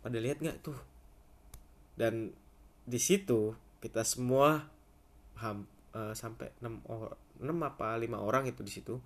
[0.00, 0.76] Pada lihat nggak tuh?
[1.94, 2.32] Dan
[2.88, 4.68] di situ kita semua
[5.40, 9.00] ham, eh, sampai 6 or, 6 apa 5 orang itu di situ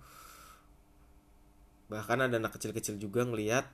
[1.85, 3.69] bahkan ada anak kecil-kecil juga ngelihat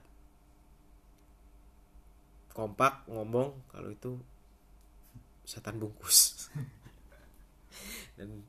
[2.52, 4.20] kompak ngomong kalau itu
[5.48, 6.52] setan bungkus.
[8.20, 8.44] Dan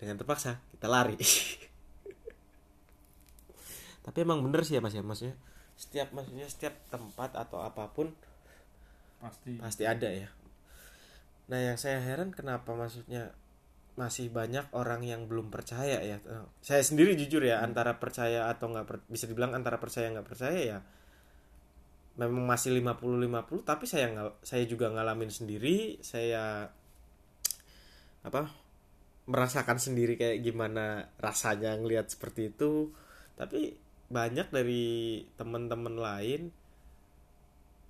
[0.00, 1.16] dengan terpaksa kita lari.
[4.04, 5.00] Tapi emang bener sih ya mas ya?
[5.00, 5.36] Maksudnya
[5.74, 8.12] setiap maksudnya setiap tempat atau apa pun
[9.20, 9.56] pasti.
[9.56, 10.28] Pasti ada ya.
[11.48, 13.32] Nah yang saya heran kenapa maksudnya
[13.94, 16.18] masih banyak orang yang belum percaya ya.
[16.18, 20.26] Eh, saya sendiri jujur ya antara percaya atau nggak per- bisa dibilang antara percaya nggak
[20.26, 20.80] percaya ya
[22.14, 26.70] memang masih 50-50 tapi saya nggak saya juga ngalamin sendiri saya
[28.22, 28.54] apa
[29.24, 32.92] merasakan sendiri kayak gimana rasanya ngelihat seperti itu.
[33.36, 33.76] Tapi
[34.12, 36.52] banyak dari teman-teman lain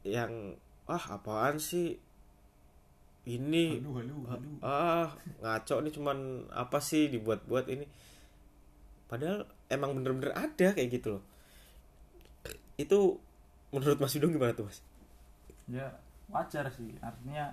[0.07, 1.97] yang ah apaan sih
[3.27, 4.51] ini Halu, halu, halu.
[4.61, 5.09] ah
[5.41, 6.19] ngaco nih cuman
[6.51, 7.87] apa sih dibuat-buat ini
[9.07, 11.25] padahal emang bener-bener ada kayak gitu loh
[12.75, 12.99] itu
[13.71, 14.79] menurut Mas Yudong gimana tuh Mas?
[15.65, 15.89] ya
[16.29, 17.49] wajar sih artinya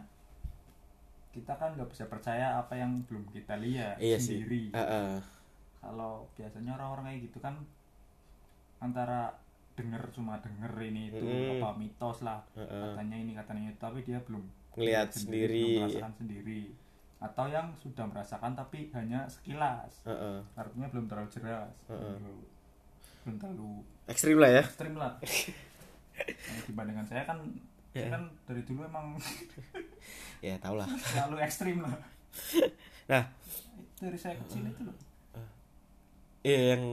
[1.32, 5.12] kita kan nggak bisa percaya apa yang belum kita lihat iya sih sendiri Ah, ah.
[5.80, 7.56] kalau biasanya orang-orang kayak gitu kan
[8.78, 9.32] antara
[9.72, 11.64] denger cuma denger ini itu Mm.
[11.64, 12.92] apa mitos lah Heeh.
[12.92, 15.68] katanya ini katanya itu tapi dia belum Ngelihat lihat sendiri.
[15.80, 16.62] merasakan sendiri.
[17.18, 20.02] Atau yang sudah merasakan tapi hanya sekilas.
[20.04, 20.42] Heeh.
[20.54, 21.70] artinya belum terlalu jelas.
[21.86, 22.16] Heeh.
[22.18, 22.38] belum,
[23.22, 23.72] belum terlalu
[24.06, 24.64] ekstrim lah ya.
[24.64, 25.14] ekstrim lah.
[26.22, 27.38] Nah, dibandingkan saya kan
[27.90, 28.14] saya Ya.
[28.14, 29.18] kan dari dulu emang
[30.46, 30.86] ya tau lah.
[31.10, 31.98] selalu ekstrim lah.
[33.08, 33.24] Nah.
[33.98, 34.94] Dari saya kecil itu loh.
[36.42, 36.84] Iya yang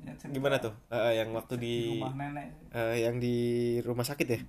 [0.00, 0.32] Ya, cerita.
[0.32, 0.72] gimana tuh?
[0.88, 2.48] Eh, yang waktu di di rumah nenek.
[2.72, 3.36] Eh, yang di
[3.80, 4.40] rumah sakit ya?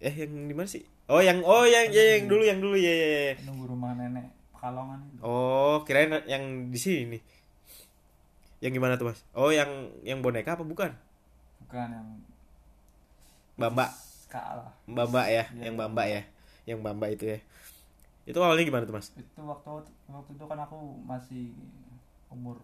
[0.00, 2.92] Eh yang di mana sih oh yang oh yang ya, yang dulu yang dulu ya
[2.92, 3.34] ya ya.
[3.50, 7.18] nunggu rumah nenek pekalongan oh kirain yang di sini.
[8.60, 9.24] Yang gimana tuh mas?
[9.32, 9.68] Oh yang
[10.04, 10.92] yang boneka apa bukan?
[11.64, 12.08] Bukan yang
[13.56, 13.88] bamba.
[14.86, 15.64] Bamba ya Iya.
[15.66, 16.22] yang bamba ya.
[16.68, 17.38] Yang bamba itu ya.
[18.28, 19.16] Itu awalnya gimana tuh mas?
[19.16, 19.80] Itu waktu
[20.12, 20.76] waktu itu kan aku
[21.08, 21.56] masih
[22.28, 22.60] umur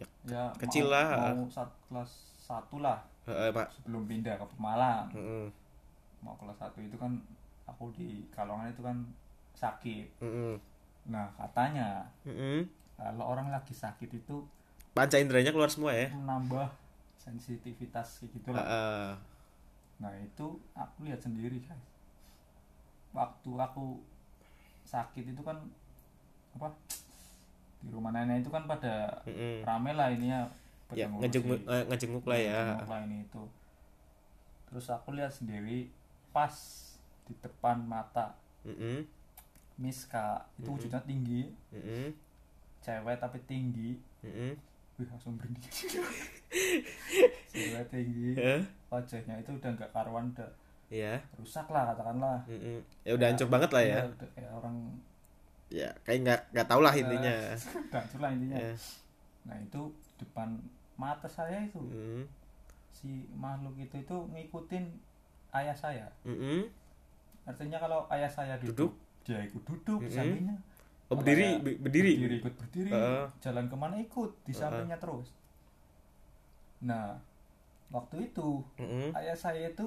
[0.00, 1.36] Ya, ya kecil mau, lah.
[1.36, 3.04] mau saat kelas satu lah.
[3.28, 3.68] Pak.
[3.78, 5.06] Sebelum pindah ke Pemalang.
[5.12, 5.46] Mm-mm.
[6.24, 7.12] mau kelas satu itu kan
[7.72, 8.96] aku di Kalongan itu kan
[9.56, 10.60] sakit Mm-mm.
[11.08, 12.68] nah katanya Mm-mm.
[13.00, 14.44] kalau orang lagi sakit itu
[14.92, 16.68] panca inderanya keluar semua ya menambah
[17.16, 19.12] sensitivitas kayak gitu lah eh.
[20.02, 21.80] nah itu aku lihat sendiri guys
[23.16, 24.00] waktu aku
[24.84, 25.56] sakit itu kan
[26.52, 26.68] apa
[27.82, 29.64] di rumah nenek itu kan pada Mm-mm.
[29.64, 30.40] rame lah ini ya
[30.92, 33.42] ya ngejenguk eh, ngejenguk lah ya ngejenguk lah ini itu
[34.68, 35.88] terus aku lihat sendiri
[36.32, 36.52] pas
[37.24, 39.02] di depan mata Mm-mm.
[39.76, 40.74] Miska itu Mhm.
[40.74, 42.12] wujudnya tinggi Mm-mm.
[42.78, 44.52] cewek tapi tinggi Mm-mm.
[44.94, 45.68] wih langsung berhenti
[47.50, 50.50] cewek tinggi Eh, wajahnya itu udah nggak karuan udah
[50.88, 52.78] ya rusak lah katakanlah Mm-mm.
[53.02, 54.76] ya udah hancur banget lah ya Iya, udah kayak orang
[55.72, 57.34] ya kayak nggak nggak tahu lah intinya
[57.88, 58.74] udah hancur lah intinya ya.
[59.42, 59.80] nah itu
[60.16, 60.48] depan
[60.94, 62.22] mata saya itu Mm.
[62.92, 64.84] si makhluk itu itu ngikutin
[65.50, 66.68] ayah saya Mm-mm.
[67.42, 68.92] Artinya kalau ayah saya duduk, Duduk.
[69.22, 70.16] dia ikut duduk di Mm-mm.
[70.16, 70.56] sampingnya
[71.06, 73.24] oh berdiri berdiri berdiri ikut berdiri Heeh.
[73.38, 75.28] jalan ke mana ikut di sampingnya terus
[76.80, 77.14] nah
[77.88, 79.14] waktu itu Mm-mm.
[79.14, 79.86] ayah saya itu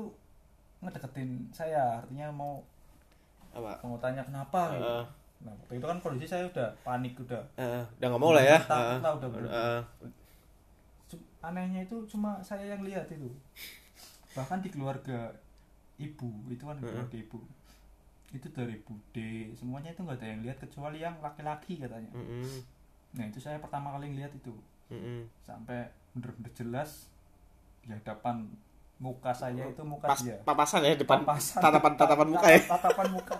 [0.79, 2.61] ngedeketin saya artinya mau
[3.51, 4.83] apa mau tanya kenapa gitu.
[4.83, 5.03] Heeh.
[5.41, 8.59] nah waktu itu kan kondisi saya udah panik udah Eh, udah nggak mau lah ya
[8.59, 8.99] Takut Heeh.
[8.99, 9.81] lah, udah.
[11.05, 13.31] Cu- anehnya itu cuma saya yang lihat itu
[14.31, 15.31] bahkan di keluarga
[15.97, 16.91] ibu itu kan di Heeh.
[16.91, 17.39] keluarga ibu.
[18.31, 22.11] Itu dari bude semuanya itu nggak ada yang lihat kecuali yang laki-laki katanya.
[22.11, 22.63] Mm-mm.
[23.15, 24.51] nah itu saya pertama kali lihat itu.
[24.85, 25.25] Mm-mm.
[25.41, 27.09] sampai bener-bener jelas
[27.81, 28.45] di hadapan
[28.95, 30.37] muka saya itu muka pas dia.
[30.43, 32.59] papasan ya depan Papasan, tatapan tat- tatapan muka ya?
[32.63, 33.35] Tatapan muka.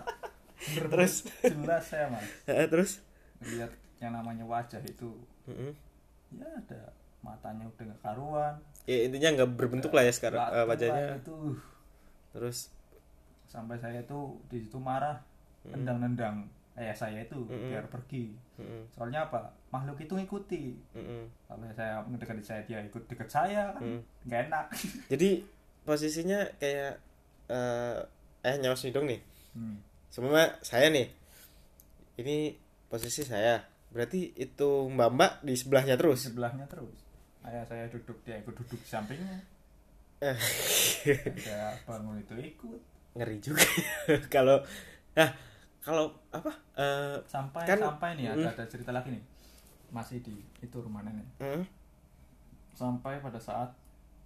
[0.58, 1.14] Bener-bener Terus?
[1.44, 2.26] jelas saya mas.
[2.46, 2.92] Terus?
[3.46, 5.12] Lihat yang namanya wajah itu.
[5.46, 5.72] Mm-mm.
[6.34, 6.82] ya ada
[7.22, 8.54] matanya udah nggak karuan.
[8.86, 11.20] Ya intinya nggak berbentuk lah ya sekarang eh, wajahnya.
[11.20, 11.36] itu
[12.36, 12.68] terus
[13.48, 14.20] sampai saya itu
[14.52, 15.16] di situ marah
[15.64, 16.44] nendang-nendang
[16.76, 17.72] ayah saya itu Mm-mm.
[17.72, 18.36] biar pergi.
[18.60, 18.92] Mm-mm.
[18.92, 19.48] soalnya apa?
[19.72, 20.64] Makhluk itu ngikuti.
[21.48, 24.00] Kalau saya mendekati saya dia ikut deket saya kan Mm.
[24.28, 24.66] nggak enak.
[25.12, 25.30] Jadi
[25.82, 27.00] posisinya kayak
[27.48, 27.98] eh
[28.44, 29.22] eh nyawa Sidong nih.
[29.56, 29.80] Hmm.
[30.12, 31.08] semua saya nih
[32.20, 32.56] ini
[32.88, 33.64] posisi saya.
[33.92, 36.28] Berarti itu mbak mbak di sebelahnya di terus?
[36.28, 36.92] sebelahnya terus.
[37.44, 39.40] Ayah saya duduk dia ikut duduk di sampingnya
[40.18, 40.38] Eh,
[41.38, 42.80] saya bangun itu ikut?
[43.14, 43.64] Ngeri juga.
[44.34, 44.60] Kalau
[45.16, 45.32] nah
[45.80, 48.42] kalau apa eh sampai Kan- sampai nih Mm.
[48.42, 49.24] ada, ada cerita lagi nih.
[49.90, 51.24] Masih di itu rumah nenek.
[51.40, 51.64] Eh,
[52.72, 53.70] sampai pada saat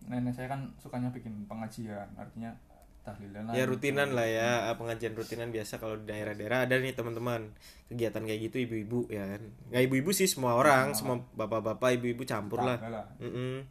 [0.02, 2.56] nenek saya kan sukanya bikin pengajian artinya
[3.00, 3.70] tahlilan ya gitu.
[3.70, 7.52] rutinan lah ya pengajian rutinan biasa kalau di daerah-daerah ada nih teman-teman.
[7.88, 9.42] Kegiatan kayak gitu ibu-ibu ya kan?
[9.70, 12.78] Nggak ibu-ibu sih semua orang semua bapak-bapak ibu-ibu campur lah.
[12.80, 13.06] Lah.
[13.20, 13.68] Mm-mm.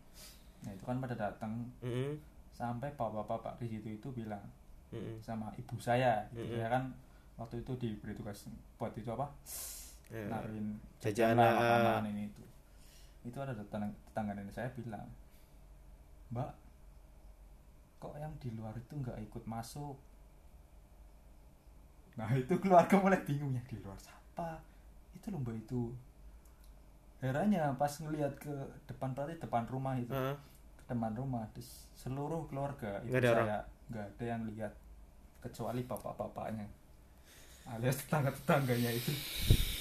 [0.62, 2.18] Nah itu kan pada datang Mm-mm.
[2.50, 4.42] sampai bapak-bapak di situ itu bilang
[4.90, 5.20] Mm-mm.
[5.20, 6.42] sama ibu saya gitu.
[6.44, 6.58] Mm-mm.
[6.58, 6.84] saya kan
[7.36, 9.28] waktu itu diberi tugas buat itu apa
[10.08, 10.24] Ya.
[10.24, 11.36] naruhin Jajanan.
[11.36, 12.40] lah, makanan ini itu
[13.28, 15.04] itu ada tetangga, tetangga nenek saya bilang
[16.32, 16.48] mbak
[18.00, 20.00] kok yang di luar itu nggak ikut masuk
[22.16, 24.58] nah itu keluarga mulai bingung ya di luar siapa
[25.12, 25.92] itu lomba itu
[27.18, 28.52] herannya pas ngelihat ke
[28.87, 30.12] depan berarti depan rumah itu.
[30.14, 30.37] Heeh.
[30.78, 33.46] ke depan rumah terus seluruh keluarga itu Nggak ada orang?
[33.46, 34.72] saya nggak ada yang lihat
[35.42, 36.66] kecuali bapak-bapaknya.
[37.68, 39.12] Alias tetangga-tetangganya itu.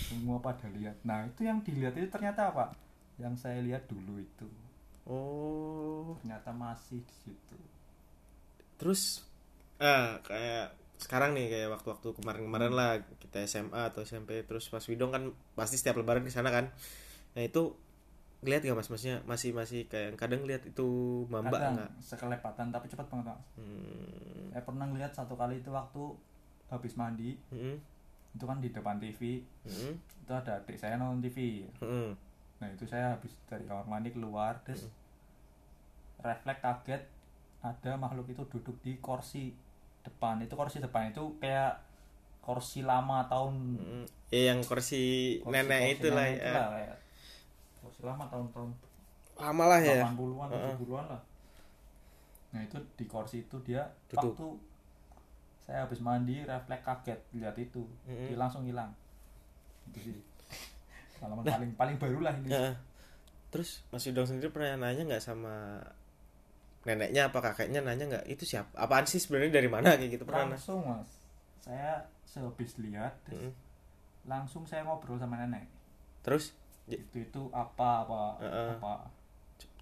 [0.08, 1.00] Semua pada lihat.
[1.08, 2.76] Nah itu yang dilihat itu ternyata apa?
[3.15, 4.47] Yang saya lihat dulu itu.
[5.08, 6.19] Oh.
[6.19, 7.58] Ternyata masih di situ.
[8.76, 9.23] Terus
[9.80, 15.13] ah kayak sekarang nih kayak waktu-waktu kemarin-kemarin lah kita SMA atau SMP terus Mas Widong
[15.13, 15.23] kan
[15.54, 16.73] pasti setiap lebaran di sana kan
[17.38, 17.69] nah itu
[18.39, 20.88] ngeliat gak mas maksudnya masih masih kayak kadang lihat itu
[21.28, 23.41] mamba kadang nggak sekelepatan tapi cepat banget Mas.
[23.56, 24.43] hmm.
[24.50, 26.02] saya pernah lihat satu kali itu waktu
[26.67, 27.78] habis mandi Hmm.
[28.32, 29.93] itu kan di depan TV Hmm.
[29.97, 32.17] itu ada adik saya nonton TV Hmm.
[32.58, 34.89] nah itu saya habis dari kamar mandi keluar terus
[36.19, 37.02] refleks kaget
[37.60, 39.54] ada makhluk itu duduk di kursi
[40.02, 41.82] depan itu kursi depan itu kayak
[42.39, 44.06] kursi lama tahun Hmm.
[44.28, 45.04] ya yang kursi,
[45.38, 46.95] kursi- nenek kursi itu lah nenek ya itulah, kayak
[47.88, 48.69] kursi lama tahun-tahun
[49.38, 50.04] lama lah ya.
[50.04, 50.73] 80-an Heeh.
[50.76, 51.21] 70-an lah.
[52.52, 54.34] Nah itu di kursi itu dia Duduk.
[54.34, 54.47] waktu
[55.62, 57.84] saya habis mandi refleks kaget lihat itu.
[58.04, 58.28] Mm-mm.
[58.28, 58.91] dia langsung hilang.
[59.88, 60.15] Itu sih.
[61.17, 62.50] Pengalaman paling paling baru lah ini.
[62.50, 62.73] Nah,
[63.47, 65.80] terus Mas Widong sendiri pernah nanya nggak sama
[66.84, 69.93] neneknya apa kakeknya nanya nggak itu siapa apaan sih sebenarnya dari mana?
[69.93, 71.10] Kayak gitu pernah langsung mas.
[71.60, 73.52] Saya sehabis lihat Mm.
[74.26, 75.67] langsung saya ngobrol sama nenek.
[76.23, 76.56] Terus
[76.88, 78.69] itu itu apa apa Heeh.
[78.80, 78.93] apa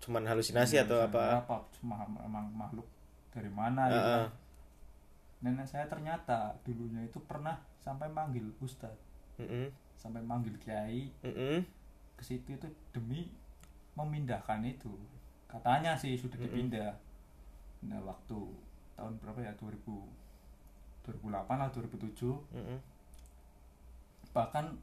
[0.01, 2.85] cuman halusinasi atau apa apa cuma emang makhluk
[3.29, 4.25] dari mana gitu Heeh.
[4.25, 4.31] kan.
[5.45, 8.97] nenek saya ternyata dulunya itu pernah sampai manggil ustadz
[9.37, 9.69] Mm-mm.
[9.93, 11.61] sampai manggil kiai Mm-mm.
[12.17, 13.29] ke situ itu demi
[13.93, 14.89] memindahkan itu
[15.45, 16.91] katanya sih sudah dipindah
[17.85, 18.39] nah waktu
[18.97, 19.85] tahun berapa ya 2000
[21.05, 21.21] 2008
[21.61, 22.17] lah 2007
[22.57, 22.79] Mm-mm.
[24.33, 24.73] bahkan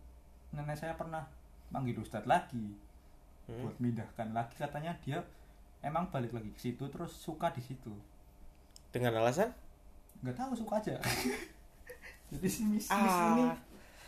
[0.53, 1.27] nenek saya pernah
[1.73, 2.77] manggil ustadz lagi.
[3.43, 3.59] Hmm.
[3.59, 5.19] buat mindahkan lagi katanya dia
[5.83, 7.91] emang balik lagi ke situ terus suka di situ.
[8.89, 9.51] Dengan alasan?
[10.21, 10.95] Nggak tahu suka aja.
[12.31, 13.35] Jadi si mis, mis Ah.
[13.35, 13.45] ini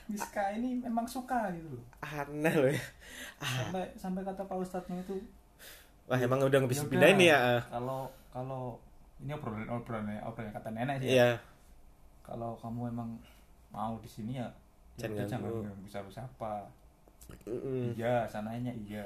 [0.05, 1.85] Miska ini memang suka gitu loh.
[1.99, 2.85] Aneh loh ya.
[3.41, 5.17] Sampai sampai kata pak ustadznya itu
[6.05, 7.63] wah emang udah nggak bisa "Yaudah, pindahin nih ya ah.
[7.67, 8.77] kalau kalau
[9.19, 11.13] ini obrolan obrolan obrolan kata nenek sih ya.
[11.17, 11.31] iya.
[12.21, 13.17] Kalau kamu emang
[13.69, 14.45] mau di sini ya
[14.95, 15.89] ya Jangan jangan ganggu.
[15.89, 16.53] siapa siapa
[17.45, 17.97] Mm-mm.
[17.97, 19.05] iya sananya iya.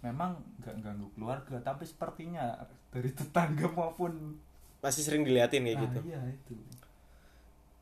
[0.00, 2.56] Memang nggak ganggu keluarga tapi sepertinya
[2.90, 4.38] dari tetangga maupun
[4.80, 5.98] masih sering diliatin kayak nah, gitu.
[6.08, 6.54] iya itu.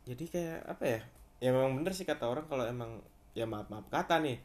[0.08, 1.00] Jadi kayak apa ya
[1.38, 2.98] ya memang bener sih kata orang kalau emang
[3.36, 4.38] ya maaf maaf kata nih.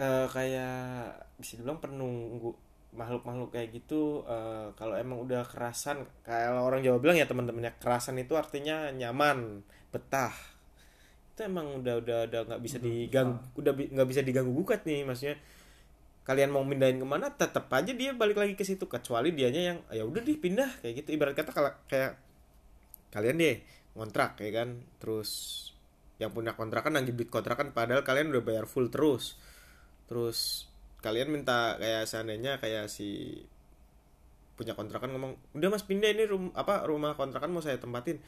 [0.00, 2.56] Eh kayak bisa dibilang penunggu
[2.94, 8.16] makhluk-makhluk kayak gitu eh, kalau emang udah kerasan kalau orang Jawa bilang ya teman-temannya kerasan
[8.22, 10.53] itu artinya nyaman betah
[11.34, 15.02] itu emang udah udah udah nggak bisa diganggu udah bi- nggak bisa diganggu gugat nih
[15.02, 15.36] maksudnya.
[16.24, 19.78] Kalian mau pindahin ke mana tetap aja dia balik lagi ke situ kecuali dianya yang
[19.92, 21.18] ya udah deh pindah kayak gitu.
[21.18, 22.16] Ibarat kata kalau kayak
[23.10, 23.56] kalian deh
[23.98, 24.78] ngontrak ya kan?
[25.02, 25.30] Terus
[26.22, 29.34] yang punya kontrakan nagih duit kontrakan padahal kalian udah bayar full terus.
[30.06, 30.70] Terus
[31.02, 33.42] kalian minta kayak seandainya kayak si
[34.54, 38.22] punya kontrakan ngomong udah mas pindah ini rum apa rumah kontrakan mau saya tempatin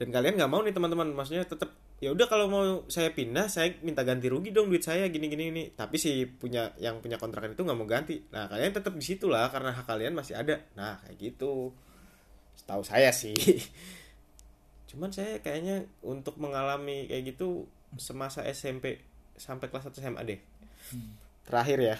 [0.00, 1.12] dan kalian nggak mau nih teman-teman.
[1.12, 5.04] Maksudnya tetap ya udah kalau mau saya pindah saya minta ganti rugi dong duit saya
[5.12, 5.64] gini gini ini.
[5.76, 8.16] Tapi si punya yang punya kontrakan itu nggak mau ganti.
[8.32, 10.56] Nah kalian tetap di situ lah karena hak kalian masih ada.
[10.72, 11.76] Nah kayak gitu.
[12.56, 13.36] Setahu saya sih.
[14.88, 17.68] Cuman saya kayaknya untuk mengalami kayak gitu
[18.00, 19.04] semasa SMP
[19.36, 20.40] sampai kelas 1 SMA deh.
[20.96, 21.12] Hmm.
[21.44, 21.96] terakhir ya.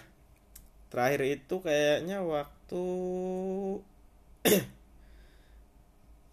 [0.88, 2.82] Terakhir itu kayaknya waktu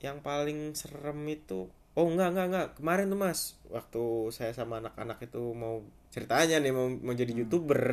[0.08, 1.68] yang paling serem itu
[1.98, 2.68] oh enggak enggak enggak.
[2.78, 5.82] Kemarin tuh mas waktu saya sama anak-anak itu mau
[6.14, 7.42] ceritanya nih mau mau jadi Hmm.
[7.42, 7.84] youtuber.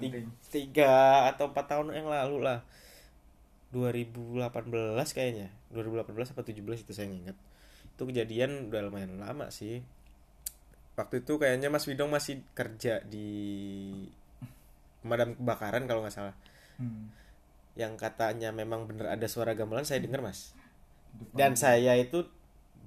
[0.54, 2.64] Tiga atau empat tahun yang lalu lah.
[3.70, 4.48] 2018
[5.12, 5.52] kayaknya.
[5.70, 7.36] 2018 apa 17 itu saya ingat
[7.84, 9.84] itu kejadian udah lumayan lama sih.
[10.94, 13.28] Waktu itu kayaknya Mas Widong masih kerja di
[15.02, 16.36] pemadam kebakaran kalau nggak salah.
[16.74, 17.06] Hmm.
[17.74, 20.54] yang katanya memang bener ada suara gamelan saya dengar mas
[21.14, 21.34] Depan.
[21.38, 22.26] dan saya itu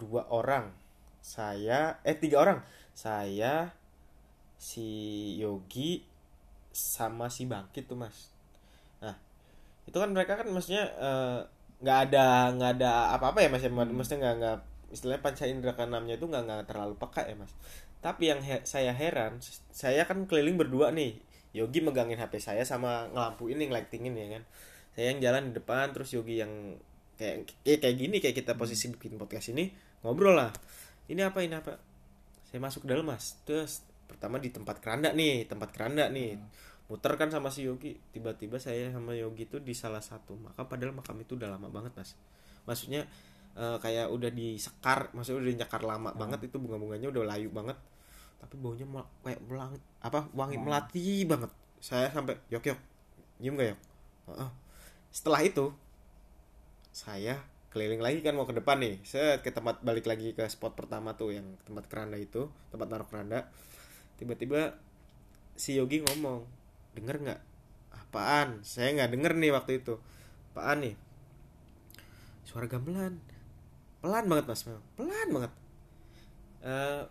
[0.01, 0.71] dua orang.
[1.23, 2.59] Saya eh tiga orang.
[2.95, 3.71] Saya
[4.57, 4.87] si
[5.41, 6.01] Yogi
[6.73, 8.33] sama si Bangkit tuh mas.
[9.03, 9.15] Nah
[9.89, 11.39] itu kan mereka kan maksudnya eh,
[11.83, 13.71] nggak ada nggak ada apa-apa ya mas ya?
[13.71, 13.89] Hmm.
[13.93, 14.57] maksudnya nggak nggak
[14.95, 17.51] istilahnya panca indera keenamnya itu nggak nggak terlalu peka ya mas.
[18.01, 19.39] Tapi yang he- saya heran
[19.73, 21.17] saya kan keliling berdua nih.
[21.55, 24.43] Yogi megangin HP saya sama ngelampuin nih lightingin ya kan.
[24.95, 26.53] Saya yang jalan di depan terus Yogi yang
[27.17, 29.73] kayak kayak, kayak gini kayak kita posisi bikin podcast ini
[30.05, 30.53] ngobrol lah.
[31.09, 31.75] Ini apa ini apa?
[32.47, 33.35] Saya masuk ke dalam mas.
[33.43, 36.37] Terus pertama di tempat keranda nih tempat keranda nih.
[36.87, 37.99] Muter kan sama si Yogi.
[38.15, 41.91] Tiba-tiba saya sama Yogi tuh di salah satu makam padahal makam itu udah lama banget
[41.97, 42.15] mas.
[42.63, 43.03] Maksudnya
[43.57, 47.75] eh, kayak udah disekar maksudnya udah nyekar lama banget itu bunga-bunganya udah layu banget.
[48.37, 50.63] Tapi baunya mel- kayak melang apa wangi Wangi.
[50.63, 51.51] melati banget.
[51.81, 52.79] Saya sampai yok yok
[53.37, 53.79] nyium gak yok?
[54.33, 54.49] Heeh.
[55.07, 55.71] setelah itu
[56.97, 57.37] saya
[57.69, 58.97] keliling lagi kan mau ke depan nih.
[59.05, 63.05] Saya ke tempat balik lagi ke spot pertama tuh yang tempat keranda itu tempat naruh
[63.05, 63.45] keranda.
[64.17, 64.73] Tiba-tiba
[65.53, 66.41] si Yogi ngomong
[66.97, 67.41] denger nggak?
[67.93, 68.65] Apaan?
[68.65, 70.01] Saya nggak denger nih waktu itu.
[70.57, 70.95] Apaan nih?
[72.49, 73.21] Suara gamelan.
[74.01, 74.65] Pelan banget mas
[74.97, 75.53] pelan banget.
[76.65, 77.03] Eh,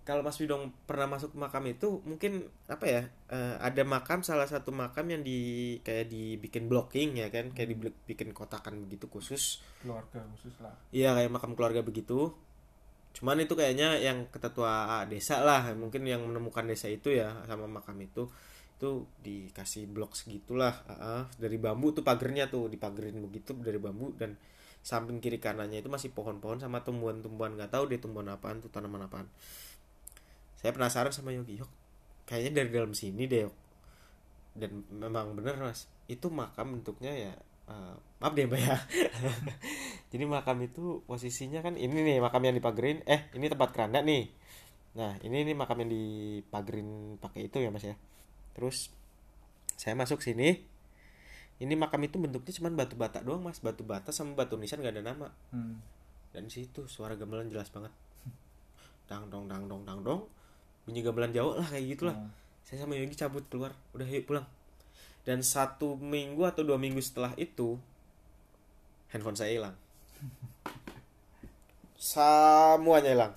[0.00, 4.72] kalau Mas Widong pernah masuk makam itu mungkin apa ya eh, ada makam salah satu
[4.72, 9.60] makam yang di kayak dibikin blocking ya kan kayak dibikin kotakan begitu khusus.
[9.84, 10.72] Keluarga khusus lah.
[10.90, 12.32] Iya kayak makam keluarga begitu.
[13.12, 17.98] Cuman itu kayaknya yang ketua desa lah, mungkin yang menemukan desa itu ya sama makam
[18.00, 18.30] itu.
[18.80, 21.22] Itu dikasih blok segitulah ah, ah.
[21.36, 24.40] dari bambu tuh pagernya tuh dipagerin begitu dari bambu dan
[24.80, 27.60] samping kiri kanannya itu masih pohon-pohon sama tumbuhan-tumbuhan.
[27.60, 29.28] Nggak tahu deh tumbuhan apaan tuh tanaman apaan
[30.60, 31.56] saya penasaran sama Yogi.
[31.56, 31.80] Yok
[32.28, 33.56] kayaknya dari dalam sini deh Yok
[34.54, 35.88] dan memang bener mas.
[36.10, 37.32] Itu makam bentuknya ya
[37.70, 38.76] eh, maaf deh mbak ya.
[40.12, 43.00] Jadi makam itu posisinya kan ini nih makam yang dipagerin.
[43.06, 44.28] Eh ini tempat keranda nih.
[44.98, 47.96] Nah ini nih makam yang dipagerin pakai itu ya mas ya.
[48.52, 48.90] Terus
[49.78, 50.66] saya masuk sini.
[51.60, 53.62] Ini makam itu bentuknya cuma batu bata doang mas.
[53.62, 55.30] Batu bata sama batu nisan gak ada nama.
[55.50, 55.78] Hmm.
[56.30, 57.90] dan di situ suara gamelan jelas banget.
[59.10, 60.30] Dang dong dang dong dang dong
[60.84, 62.16] bunyi gamelan Jawa lah kayak gitulah.
[62.16, 62.32] Hmm.
[62.64, 63.74] saya sama Yogi cabut keluar.
[63.96, 64.46] Udah yuk pulang.
[65.26, 67.76] Dan satu minggu atau dua minggu setelah itu
[69.10, 69.76] handphone saya hilang.
[72.00, 73.32] Semuanya hilang.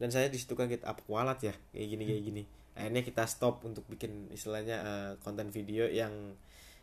[0.00, 1.54] Dan saya di situ kaget apa kualat ya?
[1.70, 2.42] Kayak gini kayak gini.
[2.72, 6.34] Akhirnya kita stop untuk bikin istilahnya eh, konten video yang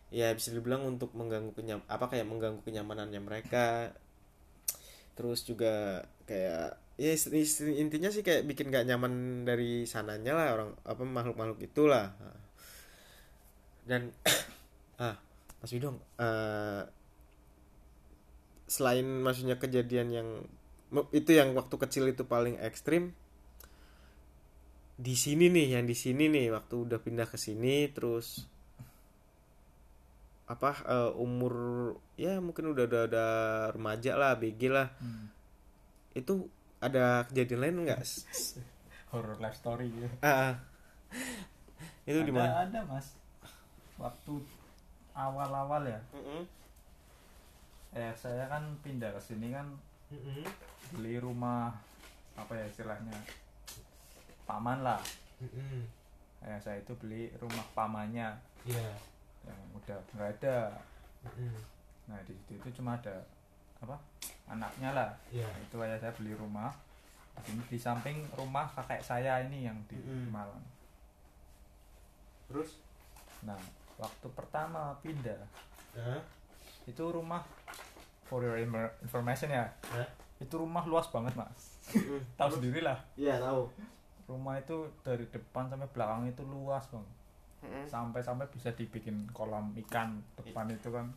[0.10, 3.92] ya bisa dibilang untuk mengganggu kenyam apa kayak mengganggu kenyamanannya mereka.
[5.18, 7.16] Terus juga kayak ya
[7.80, 12.12] intinya sih kayak bikin gak nyaman dari sananya lah orang apa makhluk-makhluk itulah
[13.88, 14.12] dan
[15.08, 15.16] ah
[15.64, 16.84] Mas Widong eh,
[18.68, 20.30] selain maksudnya kejadian yang
[21.16, 23.16] itu yang waktu kecil itu paling ekstrim
[25.00, 28.44] di sini nih yang di sini nih waktu udah pindah ke sini terus
[30.52, 31.54] apa eh, umur
[32.20, 33.32] ya mungkin udah udah, udah
[33.72, 35.32] remaja lah BG lah Hmm.
[36.12, 36.50] itu
[36.80, 38.02] ada kejadian lain enggak
[39.12, 40.54] horror life story ya ah
[42.10, 42.54] itu di ada mana?
[42.66, 43.08] ada mas.
[44.02, 44.34] Waktu
[45.14, 46.00] awal-awal ya.
[46.16, 46.44] Mm-mm.
[47.90, 49.66] eh saya kan pindah ke sini kan
[50.14, 50.46] Mm-mm.
[50.94, 51.74] beli rumah
[52.38, 53.14] apa ya istilahnya
[54.50, 55.02] paman lah.
[55.42, 55.86] Mm-mm.
[56.46, 58.34] eh saya itu beli rumah pamannya.
[58.66, 58.90] Iya.
[59.46, 60.58] Yang udah nggak ada.
[61.26, 61.54] Mm-mm.
[62.10, 63.22] nah di situ itu cuma ada
[63.80, 63.96] apa
[64.50, 65.10] anaknya lah.
[65.30, 65.46] Iya.
[65.46, 66.74] Nah, itu ayah saya beli rumah.
[67.40, 70.28] Di di samping rumah kakek saya ini yang di Mm-mm.
[70.28, 70.60] Malang.
[72.52, 72.82] Terus?
[73.48, 73.56] Nah
[73.96, 75.36] waktu pertama pindah
[75.96, 76.20] Hah?
[76.88, 77.44] itu rumah
[78.24, 80.08] for your infor- information ya Hah?
[80.40, 81.80] itu rumah luas banget mas.
[81.96, 82.20] Mm-mm.
[82.40, 83.00] tahu sendiri lah.
[83.16, 83.72] Iya tahu.
[84.28, 87.06] Rumah itu dari depan sampai belakang itu luas bang.
[87.88, 91.12] Sampai-sampai bisa dibikin kolam ikan depan itu kan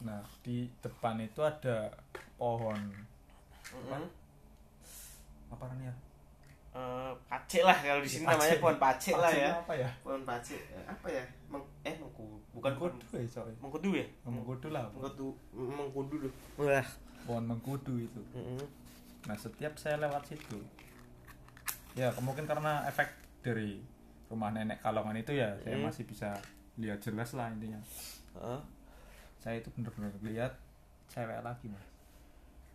[0.00, 1.92] nah di depan itu ada
[2.34, 2.78] pohon.
[3.70, 4.04] Mm-mm.
[5.50, 5.94] apa namanya
[6.70, 8.38] Eh, pace lah kalau di sini Pace.
[8.38, 9.52] namanya pohon pace lah Pacenya ya.
[9.58, 9.90] apa ya?
[10.00, 11.24] Pohon pace Eh, apa ya?
[11.46, 13.52] Meng, eh mengku bukan mengkudu ya coy.
[13.58, 14.06] Mengkudu ya?
[14.22, 14.86] Mengkudu lah.
[14.88, 16.86] Mengkudu mengkudu tuh wah.
[17.20, 18.22] Pohon mengkudu itu.
[18.32, 18.62] Mm-mm.
[19.20, 20.56] nah setiap saya lewat situ
[21.92, 23.10] ya mungkin karena efek
[23.42, 23.82] dari
[24.26, 25.84] rumah nenek kalongan itu ya saya Hmm.
[25.84, 26.38] masih bisa
[26.76, 27.82] lihat jelas lah intinya.
[28.32, 28.62] Ah,
[29.40, 30.52] saya itu bener-bener lihat
[31.08, 31.86] cewek lagi mas.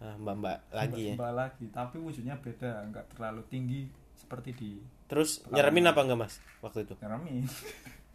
[0.02, 1.16] Ah, mbak-mbak lagi ya?
[1.16, 3.88] Mbak lagi tapi wujudnya beda nggak terlalu tinggi
[4.18, 4.72] seperti di
[5.06, 6.98] terus nyeremin apa enggak mas waktu itu?
[7.00, 7.46] Neremi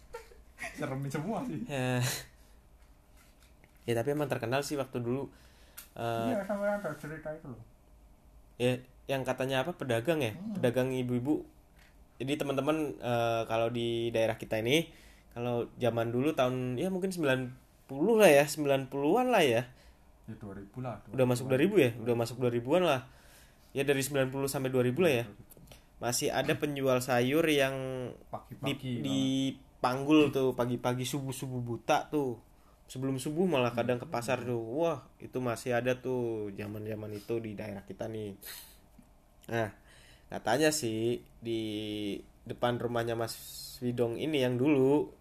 [0.82, 1.62] Neremi semua sih.
[1.64, 2.02] Ya
[3.88, 5.26] ya tapi emang terkenal sih waktu dulu
[5.96, 7.62] eh, iya sampai ada cerita itu loh.
[8.60, 8.76] ya
[9.08, 10.36] yang katanya apa pedagang ya?
[10.58, 11.42] Pedagang ibu-ibu.
[12.20, 14.90] Jadi teman-teman eh, kalau di daerah kita ini
[15.32, 19.62] kalau zaman dulu tahun ya mungkin 90 lah ya 90-an lah ya.
[20.30, 21.90] Ya 2000 lah udah masuk 2000 ya?
[21.98, 23.00] Udah masuk 2000-an lah.
[23.74, 25.24] Ya dari 90 sampai 2000 lah ya.
[26.00, 27.74] Masih ada penjual sayur yang
[28.14, 29.20] di, pagi-pagi di
[29.80, 32.38] panggul tuh pagi-pagi subuh-subuh buta tuh.
[32.90, 34.58] Sebelum subuh malah kadang ke pasar tuh.
[34.58, 38.34] Wah itu masih ada tuh zaman-zaman itu di daerah kita nih.
[39.50, 39.70] Nah
[40.30, 41.62] katanya sih di
[42.46, 43.34] depan rumahnya Mas
[43.82, 45.19] Widong ini yang dulu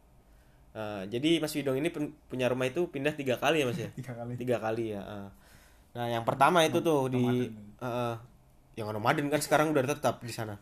[0.69, 3.89] Eh, jadi Mas Widong ini pen- punya rumah itu pindah tiga kali ya Mas ya?
[3.99, 4.33] Tiga kali.
[4.37, 5.29] Tiga kali ya eh.
[5.89, 7.49] nah yang pertama itu tuh di
[7.81, 8.15] eh,
[8.77, 10.53] yang nomaden kan sekarang udah tetap di sana.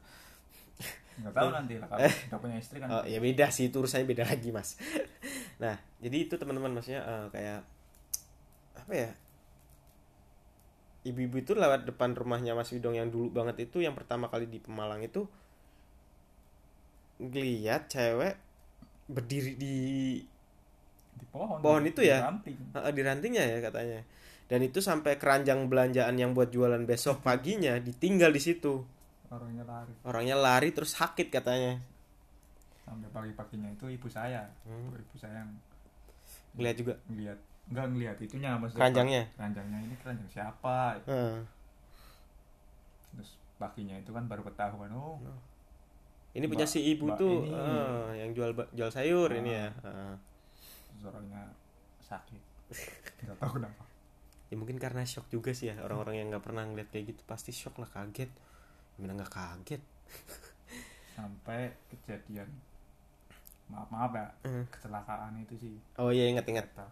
[1.20, 2.88] Nggak tahu nanti lah kalau udah punya istri kan.
[2.88, 4.80] Oh, ya beda sih itu urusannya beda lagi mas.
[5.64, 7.60] Nah jadi itu teman-teman maksudnya eh, kayak
[8.78, 9.10] apa ya
[11.08, 14.60] ibu-ibu itu lewat depan rumahnya Mas Widong yang dulu banget itu yang pertama kali di
[14.60, 15.24] Pemalang itu
[17.18, 18.36] ngeliat cewek
[19.08, 19.76] berdiri di
[21.18, 22.22] di pohon Pohon itu di ya?
[22.28, 22.58] ranting.
[22.94, 24.00] di rantingnya ya katanya.
[24.48, 28.86] Dan itu sampai keranjang belanjaan yang buat jualan besok paginya ditinggal di situ.
[29.28, 29.94] Orangnya lari.
[30.08, 31.84] Orangnya lari terus sakit katanya.
[32.88, 34.48] Sampai pagi-paginya itu ibu saya.
[34.64, 34.96] Hmm.
[34.96, 35.52] ibu saya yang
[36.56, 36.94] ngeliat juga?
[37.12, 39.24] Ngelihat nggak ngelihat itunya maksudnya keranjangnya?
[39.36, 40.96] Keranjangnya ini keranjang siapa?
[41.04, 41.38] Heeh.
[43.18, 45.18] terus paginya itu kan baru ketahuan oh
[46.38, 47.50] Ini punya si ibu mbak tuh ini.
[47.52, 49.36] eh, yang jual jual sayur Ah.
[49.36, 49.68] ini ya.
[51.00, 51.44] Orangnya
[52.00, 52.42] sakit
[53.20, 53.84] nggak tahu kenapa
[54.48, 57.52] Ya mungkin karena shock juga sih ya orang-orang yang nggak pernah ngeliat kayak gitu pasti
[57.52, 58.30] shock lah kaget.
[58.96, 59.82] Gimana nggak kaget?
[61.16, 62.46] sampai kejadian
[63.68, 64.64] maaf maaf ya Hmm.
[64.70, 66.70] kecelakaan itu sih Oh iya ingat-ingat.
[66.70, 66.88] kereta.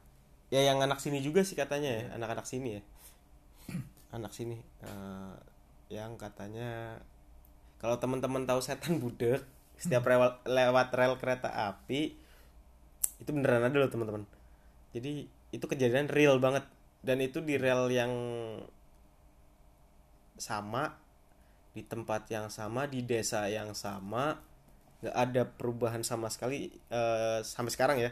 [0.50, 2.08] Ya yang anak sini juga sih katanya ya, Iya.
[2.18, 2.82] anak-anak sini ya.
[4.16, 5.36] Anak sini eh,
[5.90, 6.98] yang katanya
[7.86, 9.46] kalau teman-teman tahu setan budek
[9.78, 12.18] setiap rewel- lewat rel kereta api
[13.22, 14.26] itu beneran ada loh teman-teman.
[14.90, 16.66] Jadi itu kejadian real banget.
[17.06, 18.10] Dan itu di rel yang
[20.42, 20.98] sama
[21.78, 24.42] di tempat yang sama di desa yang sama
[25.04, 28.10] nggak ada perubahan sama sekali eh, sampai sekarang ya.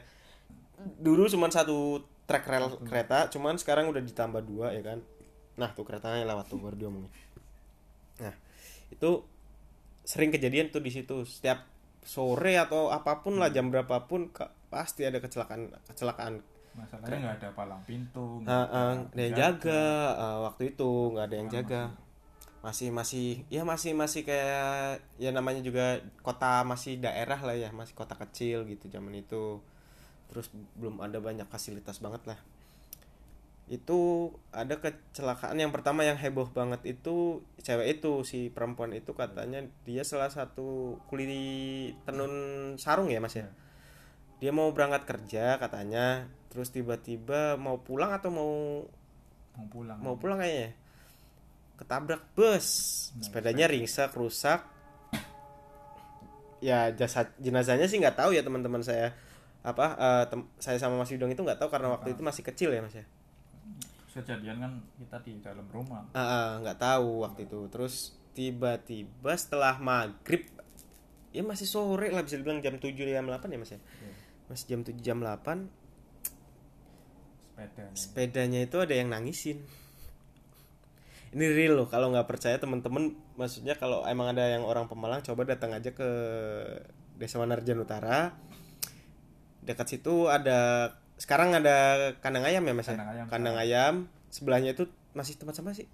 [0.78, 5.02] Dulu cuma satu trek rel kereta cuman sekarang udah ditambah dua ya kan?
[5.58, 7.10] Nah tuh keretanya lewat tuh baru diomongin.
[8.22, 8.38] Nah
[8.94, 9.33] itu
[10.04, 11.24] sering kejadian tuh di situ.
[11.28, 11.66] Setiap
[12.04, 16.44] sore atau apa pun lah jam berapapun ka- pasti ada kecelakaan kecelakaan.
[16.74, 19.86] Masalahnya nggak ada palang pintu nggak ah, nggak ada yang jaga.
[20.18, 21.82] ah, waktu itu nggak ada yang Kan jaga.
[22.64, 27.92] masih masih ya masih masih kayak ya namanya juga kota masih daerah lah ya masih
[27.94, 29.60] kota kecil gitu zaman itu.
[30.32, 30.50] Terus
[30.80, 32.40] belum ada banyak fasilitas banget lah
[33.72, 39.64] itu ada kecelakaan yang pertama yang heboh banget itu cewek itu si perempuan itu katanya
[39.88, 42.34] dia salah satu kuli tenun
[42.76, 43.48] sarung ya mas ya?
[43.48, 43.52] Iya.
[44.44, 48.54] dia mau berangkat kerja katanya terus tiba-tiba mau pulang atau mau
[49.56, 49.98] mau pulang.
[50.04, 50.76] mau pulang kayaknya?
[51.80, 52.68] Ketabrak bus.
[53.16, 54.68] Nah, sepedanya ringsek rusak.
[56.60, 59.16] Ya jasad jenazahnya sih nggak tahu ya teman-teman saya.
[59.64, 62.70] Apa eh, tem- saya sama Mas Yudong itu nggak tahu karena waktu itu masih kecil
[62.76, 63.08] ya Mas ya
[64.14, 66.06] kejadian kan kita di dalam rumah.
[66.14, 67.66] Ah, ah, nggak tahu waktu itu.
[67.74, 70.50] Terus tiba-tiba setelah maghrib
[71.34, 73.80] ya masih sore lah bisa dibilang jam 7 jam 8 ya Mas ya?
[73.82, 74.14] Iya.
[74.54, 75.66] masih jam 7 jam 8
[77.54, 79.62] sepeda sepedanya itu ada yang nangisin.
[81.34, 85.50] Ini real loh kalau nggak percaya temen-temen maksudnya kalau emang ada yang orang Pemalang coba
[85.50, 86.10] datang aja ke
[87.18, 88.38] Desa Wanarjan Utara.
[89.66, 91.76] Dekat situ ada sekarang ada
[92.20, 92.98] kandang ayam ya mas ya?
[92.98, 93.26] Kandang ayam.
[93.30, 93.94] kandang ayam
[94.28, 94.84] sebelahnya itu
[95.14, 95.88] masih tempat sampah sih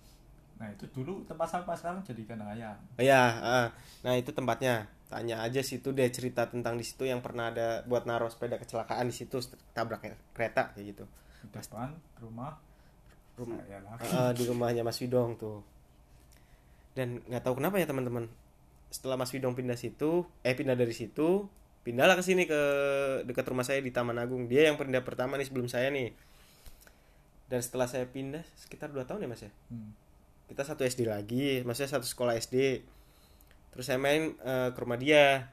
[0.56, 3.68] nah itu dulu tempat sampah sekarang jadi kandang ayam Oh ya, ah.
[4.04, 4.88] nah itu tempatnya.
[5.10, 9.10] Tanya aja situ deh cerita tentang di situ yang pernah ada buat naruh sepeda kecelakaan
[9.10, 9.42] di situ
[9.74, 10.06] tabrak
[10.36, 11.04] kereta kayak gitu.
[11.50, 11.90] depan
[12.22, 12.60] rumah
[13.34, 15.64] Rum- saya lagi Ah, di rumahnya Mas Widong tuh.
[16.94, 18.28] Dan nggak tahu kenapa ya teman-teman.
[18.92, 21.48] Setelah Mas Widong pindah situ, eh pindah dari situ,
[21.82, 22.62] pindahlah ke sini ke
[23.26, 24.46] dekat rumah saya di Taman Agung.
[24.48, 26.14] Dia yang pindah pertama nih sebelum saya nih.
[27.50, 29.52] Dan setelah saya pindah sekitar 2 tahun ya Mas ya.
[29.74, 29.94] Hmm.
[30.50, 32.82] kita satu SD lagi maksudnya satu sekolah SD
[33.70, 35.46] terus saya main eh, ke rumah dia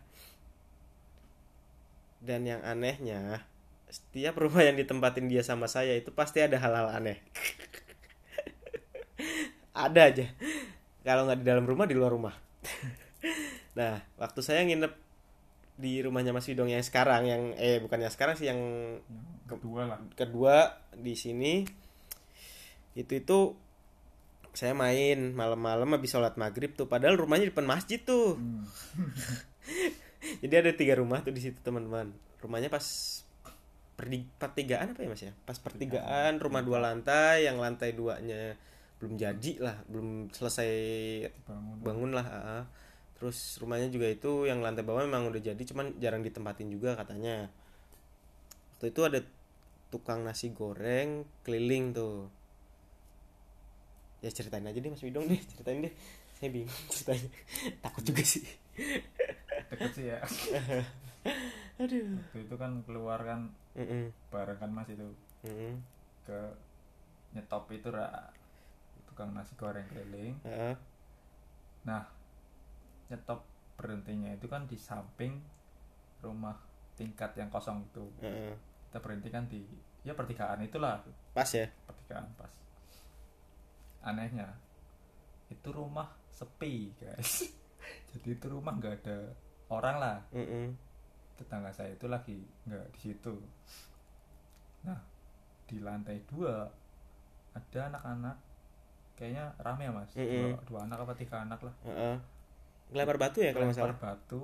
[2.25, 3.45] dan yang anehnya
[3.87, 7.23] setiap rumah yang ditempatin dia sama saya itu pasti ada hal-hal aneh
[9.87, 10.27] ada aja
[11.07, 12.35] kalau nggak di dalam rumah di luar rumah
[13.79, 15.06] nah waktu saya nginep
[15.77, 18.61] di rumahnya Mas Widong yang sekarang yang eh bukan yang sekarang sih yang
[19.45, 20.01] kedua lah.
[20.17, 21.65] kedua di sini.
[22.97, 23.39] Itu itu
[24.57, 28.41] saya main malam-malam habis sholat maghrib tuh padahal rumahnya di depan masjid tuh.
[28.41, 28.65] Hmm.
[30.43, 32.17] jadi ada tiga rumah tuh di situ teman-teman.
[32.41, 32.85] Rumahnya pas
[33.97, 35.33] perdi pertigaan apa ya mas ya?
[35.45, 38.57] Pas pertigaan rumah dua lantai yang lantai duanya
[38.97, 40.73] belum jadi lah belum selesai
[41.45, 42.65] bangun bangun lah ah, ah.
[43.17, 47.49] Terus rumahnya juga itu yang lantai bawah memang udah jadi cuman jarang ditempatin juga katanya.
[48.77, 49.21] Waktu itu ada
[49.89, 52.29] tukang nasi goreng keliling tuh.
[54.21, 55.93] Ya ceritain aja deh mas Widong deh ceritain deh.
[56.37, 57.29] Saya bingung ceritanya.
[57.85, 58.45] Takut juga sih.
[59.73, 60.21] Deket sih ya.
[61.81, 62.21] Aduh.
[62.21, 64.13] Waktu itu kan keluar kan Mm-mm.
[64.29, 65.09] bareng kan mas itu.
[65.49, 65.81] Mm-mm.
[66.29, 66.39] ke
[67.33, 68.29] nyetop itu ra.
[69.09, 70.37] Tukang nasi goreng keliling.
[70.45, 70.77] Heeh.
[71.87, 72.03] nah
[73.07, 73.47] nyetop
[73.77, 75.39] berhentinya itu kan di samping
[76.25, 76.57] rumah
[76.97, 78.05] tingkat yang kosong itu.
[78.25, 78.57] Heeh.
[78.89, 79.61] kita berhenti kan di
[80.07, 81.03] ya pertigaan itulah.
[81.37, 81.69] Pas ya?
[81.85, 82.49] Pertigaan pas.
[84.07, 84.57] Anehnya
[85.53, 87.51] itu rumah sepi guys.
[88.15, 89.19] Jadi itu rumah nggak ada
[89.69, 90.19] orang lah.
[90.33, 90.73] Mm-mm.
[91.37, 93.37] tetangga saya itu lagi nggak di situ.
[94.89, 94.97] Nah
[95.69, 96.65] di lantai dua
[97.53, 98.37] ada anak-anak.
[99.17, 100.13] Kayaknya rame ya mas?
[100.17, 100.65] Dua, Mm-mm.
[100.65, 101.75] dua anak apa tiga anak lah.
[101.85, 102.17] Heeh.
[102.93, 104.43] Ngelempar batu ya kalau nggak lempar salah batu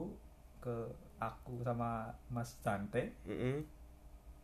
[0.62, 0.74] ke
[1.22, 3.62] aku sama Mas Cante Mm-mm.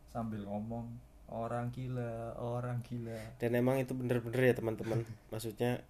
[0.07, 0.87] sambil ngomong
[1.29, 3.19] orang gila orang gila.
[3.37, 5.05] Dan emang itu bener-bener ya teman-teman.
[5.31, 5.83] Maksudnya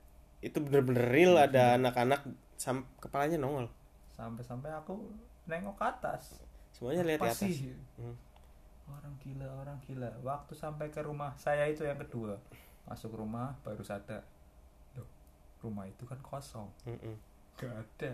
[0.44, 2.24] itu bener-bener real ada anak-anak
[2.60, 3.68] sam kepalanya nongol.
[4.16, 5.00] Sampai-sampai aku
[5.48, 6.44] nengok ke atas.
[6.76, 7.40] Semuanya lihat atas.
[7.40, 7.72] sih?
[7.96, 8.16] Hmm.
[8.90, 10.10] orang gila orang gila.
[10.26, 12.36] Waktu sampai ke rumah saya itu yang kedua.
[12.90, 14.26] Masuk rumah baru sadar.
[14.98, 15.08] Loh
[15.64, 16.68] rumah itu kan kosong.
[16.90, 17.16] Mm-mm.
[17.58, 18.12] Gak ada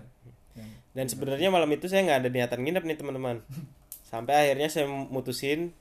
[0.55, 3.43] yang dan sebenarnya malam itu saya nggak ada niatan nginep nih teman-teman.
[4.07, 5.75] Sampai akhirnya saya mutusin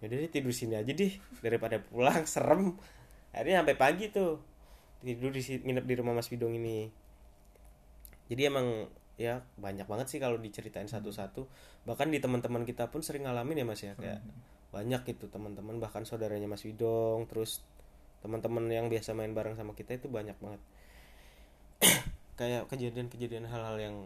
[0.00, 1.12] yaudah deh tidur sini aja deh
[1.44, 2.80] daripada pulang serem.
[3.36, 4.40] Akhirnya sampai pagi tuh
[5.04, 6.88] tidur di si- nginep di rumah Mas Bidong ini.
[8.32, 8.88] Jadi emang
[9.20, 11.44] ya banyak banget sih kalau diceritain satu-satu.
[11.84, 14.24] Bahkan di teman-teman kita pun sering ngalamin ya Mas ya kayak
[14.72, 17.64] banyak gitu teman-teman bahkan saudaranya Mas Widong terus
[18.20, 20.60] teman-teman yang biasa main bareng sama kita itu banyak banget
[22.36, 23.96] kayak kejadian-kejadian hal-hal yang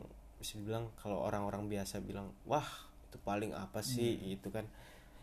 [0.40, 2.64] bisa dibilang kalau orang-orang biasa bilang wah
[3.10, 4.16] itu paling apa sih?
[4.22, 4.64] Gitu kan.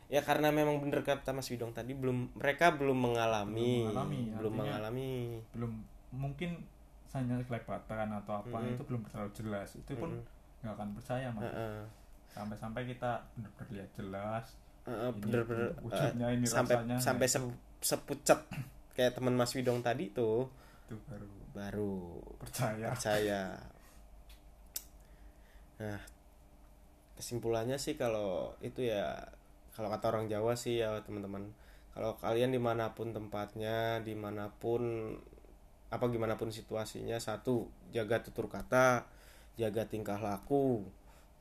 [0.08, 4.54] Ya karena memang bener kata Mas Widong tadi belum mereka belum mengalami Belum mengalami, belum
[4.56, 5.14] mengalami.
[5.52, 5.72] belum
[6.16, 6.64] mungkin
[7.12, 8.72] hanya kelebatan atau apa Mm-mm.
[8.76, 9.70] itu belum terlalu jelas.
[9.76, 10.12] Itu pun
[10.64, 11.44] nggak akan percaya mas.
[11.48, 11.84] Heeh.
[12.28, 14.46] sampai-sampai kita benar-benar lihat jelas
[14.86, 18.40] Heeh, Ini bener-bener wujudnya, eh, ini sampai rasanya, sampai nah, se- sepucet
[18.96, 20.48] kayak teman Mas Widong tadi tuh.
[20.88, 21.26] Itu baru
[21.58, 22.22] baru.
[22.38, 22.94] Percaya.
[22.94, 23.42] Percaya.
[25.82, 26.18] Nah
[27.18, 29.18] kesimpulannya sih kalau itu ya
[29.74, 31.50] kalau kata orang Jawa sih ya teman-teman
[31.98, 35.14] kalau kalian di mana pun tempatnya di mana pun
[35.90, 39.10] apa gimana pun situasinya satu jaga tutur kata
[39.58, 40.86] jaga tingkah laku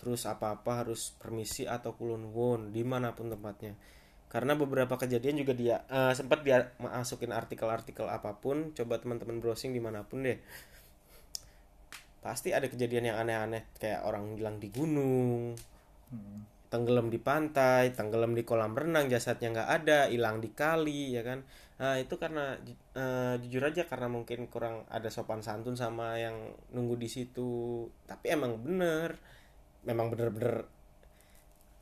[0.00, 3.76] terus apa-apa harus permisi atau kulun won di mana pun tempatnya
[4.32, 9.72] karena beberapa kejadian juga dia eh, sempat dia masukin artikel-artikel apa pun coba teman-teman browsing
[9.76, 10.38] di mana pun deh.
[12.24, 15.54] Pasti ada kejadian yang aneh-aneh kayak orang hilang di gunung
[16.06, 16.46] Hmm.
[16.70, 21.42] tenggelam di pantai tenggelam di kolam renang jasadnya nggak ada hilang di kali ya kan?
[21.82, 22.54] Nah itu karena
[22.94, 26.36] eh, jujur aja karena mungkin kurang ada sopan santun sama yang
[26.74, 27.86] nunggu di situ.
[28.06, 29.18] Tapi emang bener
[29.86, 30.66] memang bener-bener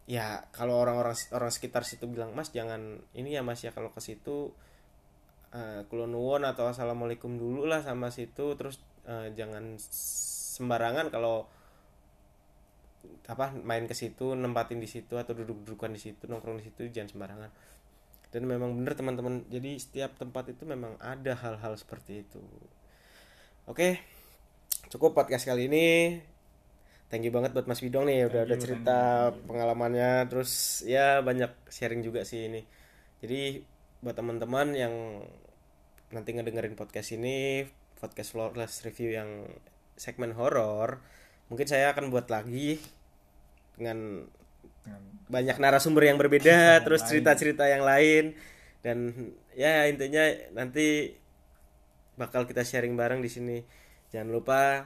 [0.04, 4.04] ya kalau orang-orang orang sekitar situ bilang mas jangan ini ya mas ya kalau ke
[4.04, 4.52] situ
[5.54, 9.78] eh kulon nuwun atau assalamualaikum dulu lah sama situ terus eh, jangan
[10.58, 11.48] sembarangan kalau
[13.28, 17.10] apa main ke situ nempatin di situ atau duduk-dudukan di situ nongkrong di situ jangan
[17.12, 17.50] sembarangan.
[18.32, 19.46] Dan memang bener teman-teman.
[19.46, 22.42] Jadi setiap tempat itu memang ada hal-hal seperti itu.
[23.68, 24.00] Oke
[24.92, 25.86] cukup podcast kali ini
[27.14, 28.98] thank you banget buat Mas Widong nih udah Thank udah you, cerita
[29.30, 29.46] you.
[29.46, 30.26] pengalamannya.
[30.26, 32.66] Terus ya banyak sharing juga sih ini.
[33.22, 33.62] Jadi
[34.02, 35.22] buat teman-teman yang
[36.10, 37.70] nanti ngedengerin podcast ini
[38.02, 39.46] podcast flawless review yang
[39.94, 41.00] segmen horor
[41.48, 42.82] mungkin saya akan buat lagi
[43.78, 44.26] dengan
[44.84, 48.34] dengan banyak narasumber yang berbeda Yang terus cerita-cerita yang lain.
[48.82, 49.14] Dan
[49.54, 51.14] ya intinya nanti
[52.18, 53.58] bakal kita sharing bareng di sini.
[54.10, 54.82] Jangan lupa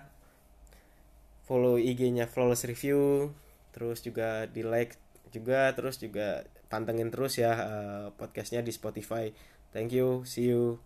[1.48, 3.32] follow IG-nya Flawless Review
[3.72, 5.00] terus juga di like
[5.32, 9.32] juga terus juga pantengin terus ya eh, podcastnya di Spotify.
[9.72, 10.80] Thank you see you